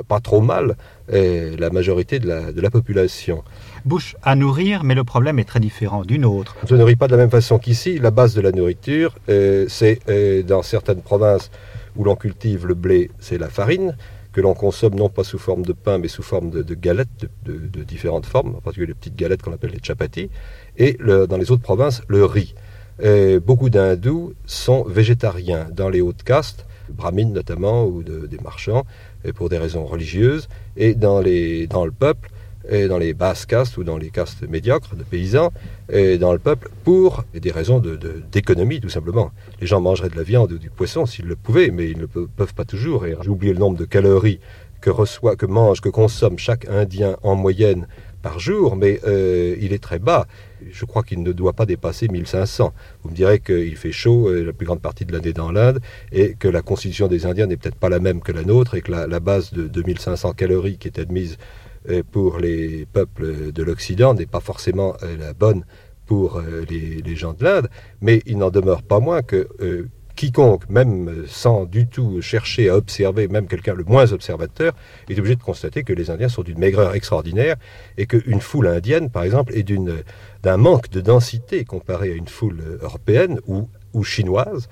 [0.08, 0.76] pas trop mal,
[1.14, 3.44] euh, la majorité de la, de la population.
[3.86, 6.56] Bouche à nourrir, mais le problème est très différent d'une autre.
[6.62, 7.98] On ne se nourrit pas de la même façon qu'ici.
[8.00, 11.50] La base de la nourriture, euh, c'est euh, dans certaines provinces
[11.96, 13.96] où l'on cultive le blé, c'est la farine,
[14.32, 17.84] que l'on consomme non pas sous forme de pain, mais sous forme de, galettes de,
[17.84, 20.30] différentes formes, en particulier les petites galettes qu'on appelle les chapatis,
[20.78, 22.56] et dans les autres provinces, le riz.
[23.46, 28.86] Beaucoup d'hindous sont végétariens dans les hautes castes, brahmines notamment, ou de- des marchands,
[29.36, 32.30] pour des raisons religieuses, et dans, les, dans le peuple,
[32.70, 35.52] et dans les basses castes ou dans les castes médiocres de paysans,
[35.92, 39.32] et dans le peuple pour des raisons de- de- d'économie, tout simplement.
[39.60, 42.06] Les gens mangeraient de la viande ou du poisson s'ils le pouvaient, mais ils ne
[42.06, 43.06] pe- peuvent pas toujours.
[43.06, 44.40] Et j'ai oublié le nombre de calories
[44.80, 47.88] que reçoit, que mange, que consomme chaque Indien en moyenne
[48.24, 50.26] par jour, mais euh, il est très bas.
[50.72, 52.72] Je crois qu'il ne doit pas dépasser 1500.
[53.04, 55.80] Vous me direz qu'il fait chaud euh, la plus grande partie de l'année dans l'Inde
[56.12, 58.82] et que la constitution des Indiens n'est peut-être pas la même que la nôtre et
[58.82, 61.38] que la, la base de 2500 calories qui est admise
[62.12, 65.66] pour les peuples de l'Occident n'est pas forcément euh, la bonne
[66.06, 67.70] pour euh, les, gens de l'Inde,
[68.02, 72.70] mais il n'en demeure pas moins que euh, quiconque, même euh, sans du tout chercher
[72.70, 74.74] à observer, même quelqu'un le moins observateur,
[75.10, 77.56] est obligé de constater que les Indiens sont d'une maigreur extraordinaire
[77.98, 79.64] et qu'une foule indienne, par exemple, est
[80.44, 84.70] d'un manque de densité comparé à une foule euh, européenne ou, ou chinoise,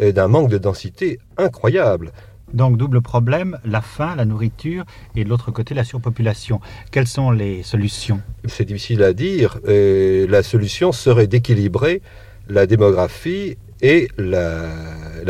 [0.00, 2.12] euh, d'un manque de densité incroyable.
[2.52, 4.84] Donc double problème, la faim, la nourriture
[5.16, 6.60] et de l'autre côté la surpopulation.
[6.90, 8.20] Quelles sont les solutions?
[8.46, 9.58] C'est difficile à dire.
[9.66, 12.02] La solution serait d'équilibrer
[12.48, 14.68] la démographie et la,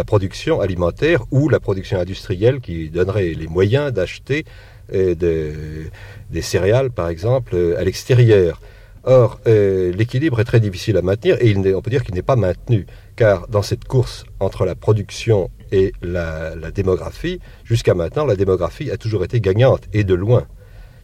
[0.04, 4.44] production alimentaire ou la production industrielle qui donnerait les moyens d'acheter
[4.92, 5.86] euh, de-
[6.30, 8.60] des céréales, par exemple, euh, à l'extérieur.
[9.04, 12.22] Or, euh, l'équilibre est très difficile à maintenir et il on peut dire qu'il n'est
[12.22, 18.36] pas maintenu, car dans cette course entre la production et la, démographie, jusqu'à maintenant, la
[18.36, 20.46] démographie a toujours été gagnante, et de loin.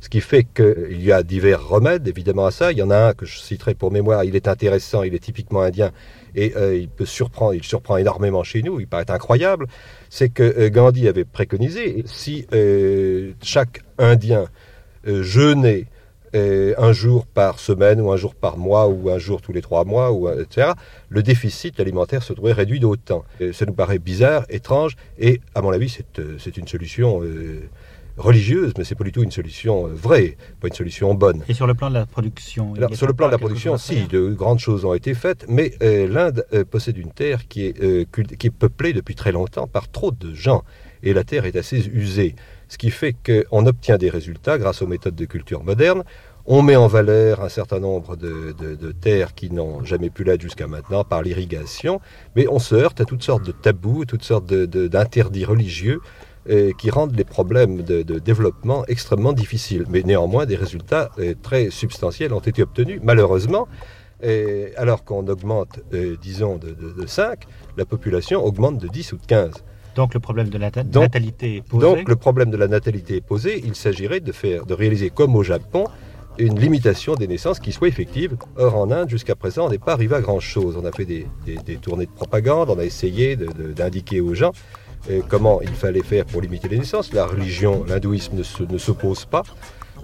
[0.00, 2.70] Ce qui fait qu'il y a divers remèdes, évidemment, à ça.
[2.70, 5.18] Il y en a un que je citerai pour mémoire, il est intéressant, il est
[5.18, 5.90] typiquement indien,
[6.36, 9.66] et euh, il peut surprendre, il surprend énormément chez nous, il paraît incroyable.
[10.08, 14.44] C'est que euh, Gandhi avait préconisé, si euh, chaque Indien
[15.04, 15.86] jeûnait
[16.34, 19.84] un jour par semaine, ou un jour par mois, ou un jour tous les trois
[19.84, 20.72] mois, ou, etc.,
[21.08, 23.24] le déficit alimentaire se trouverait réduit d'autant.
[23.52, 27.68] Ça nous paraît bizarre, étrange, et à mon avis, c'est euh, une solution euh,
[28.18, 31.42] religieuse, mais c'est pas du tout une solution euh, vraie, pas une solution bonne.
[31.48, 34.06] Et sur le plan de la production Alors, sur le plan de la production, si,
[34.06, 38.10] de grandes choses ont été faites, mais euh, l'Inde euh, possède une terre qui est,
[38.38, 40.64] qui est peuplée depuis très longtemps par trop de gens,
[41.02, 42.34] et la terre est assez usée,
[42.68, 46.04] ce qui fait qu'on obtient des résultats grâce aux méthodes de culture moderne.
[46.50, 50.66] On met en valeur un certain nombre de, terres qui n'ont jamais pu l'être jusqu'à
[50.66, 52.00] maintenant par l'irrigation,
[52.36, 56.00] mais on se heurte à toutes sortes de tabous, toutes sortes d'interdits religieux
[56.48, 59.84] euh, qui rendent les problèmes de, développement extrêmement difficiles.
[59.90, 63.00] Mais néanmoins, des résultats euh, très substantiels ont été obtenus.
[63.02, 63.68] Malheureusement,
[64.24, 65.80] euh, alors qu'on augmente,
[66.22, 67.40] disons, de, 5,
[67.76, 69.52] la population augmente de 10 ou de 15.
[69.94, 71.86] Donc le problème de la natalité est posé.
[71.86, 73.60] Donc le problème de la natalité est posé.
[73.64, 75.86] Il s'agirait de faire, de réaliser comme au Japon,
[76.38, 78.36] une limitation des naissances qui soit effective.
[78.56, 80.76] Or, en Inde, jusqu'à présent, on n'est pas arrivé à grand-chose.
[80.80, 81.26] On a fait des,
[81.76, 84.52] tournées de propagande, on a essayé d'indiquer aux gens
[85.10, 87.12] euh, comment il fallait faire pour limiter les naissances.
[87.12, 88.36] La religion, l'hindouisme
[88.68, 89.42] ne s'oppose pas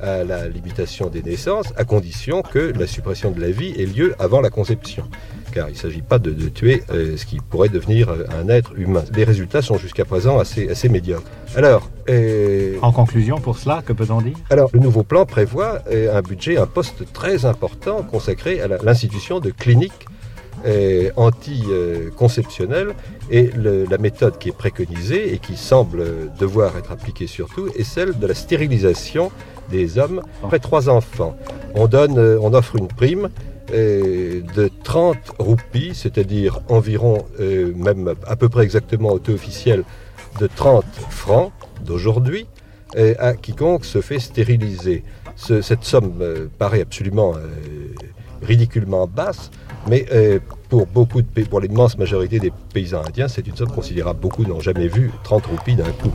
[0.03, 4.14] à la limitation des naissances, à condition que la suppression de la vie ait lieu
[4.18, 5.09] avant la conception.
[5.55, 8.72] Car il ne s'agit pas de, tuer euh, ce qui pourrait devenir euh, un être
[8.76, 9.05] humain.
[9.14, 11.30] Les résultats sont jusqu'à présent assez, assez médiocres.
[11.55, 11.88] Alors,
[12.82, 14.34] en conclusion, pour cela, que peut-on dire?
[14.50, 19.50] Alors, le nouveau plan prévoit un budget, un poste très important consacré à l'institution de
[19.50, 20.07] cliniques
[21.16, 22.94] anticonceptionnelles
[23.30, 28.18] et la méthode qui est préconisée et qui semble devoir être appliquée surtout est celle
[28.18, 29.30] de la stérilisation
[29.70, 31.36] des hommes après trois enfants.
[31.74, 38.36] On, donne, on offre une prime euh, de 30 roupies, c'est-à-dire environ, euh, même à
[38.36, 39.84] peu près exactement au taux officiel,
[40.40, 41.52] de 30 francs
[41.84, 42.46] d'aujourd'hui,
[42.96, 45.04] euh, à quiconque se fait stériliser.
[45.36, 46.22] cette somme
[46.58, 47.34] paraît absolument
[48.40, 49.50] ridiculement basse,
[49.88, 50.06] mais
[50.68, 54.20] pour pour l'immense majorité des paysans indiens, c'est une somme considérable.
[54.20, 56.12] Beaucoup n'ont jamais vu 30 roupies d'un coup.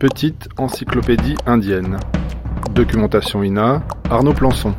[0.00, 1.98] Petite encyclopédie indienne.
[2.74, 4.74] Documentation INA, Arnaud Plançon.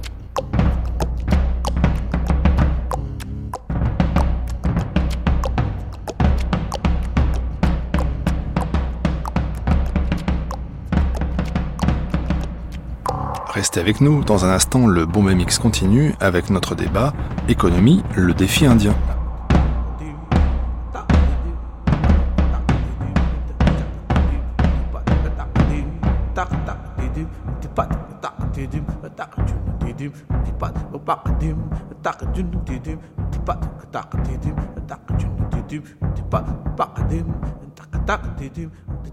[13.54, 17.14] Restez avec nous, dans un instant le bon mix continue avec notre débat
[17.48, 18.96] Économie, le défi indien.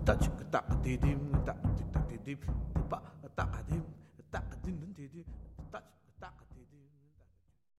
[0.09, 0.31] Touch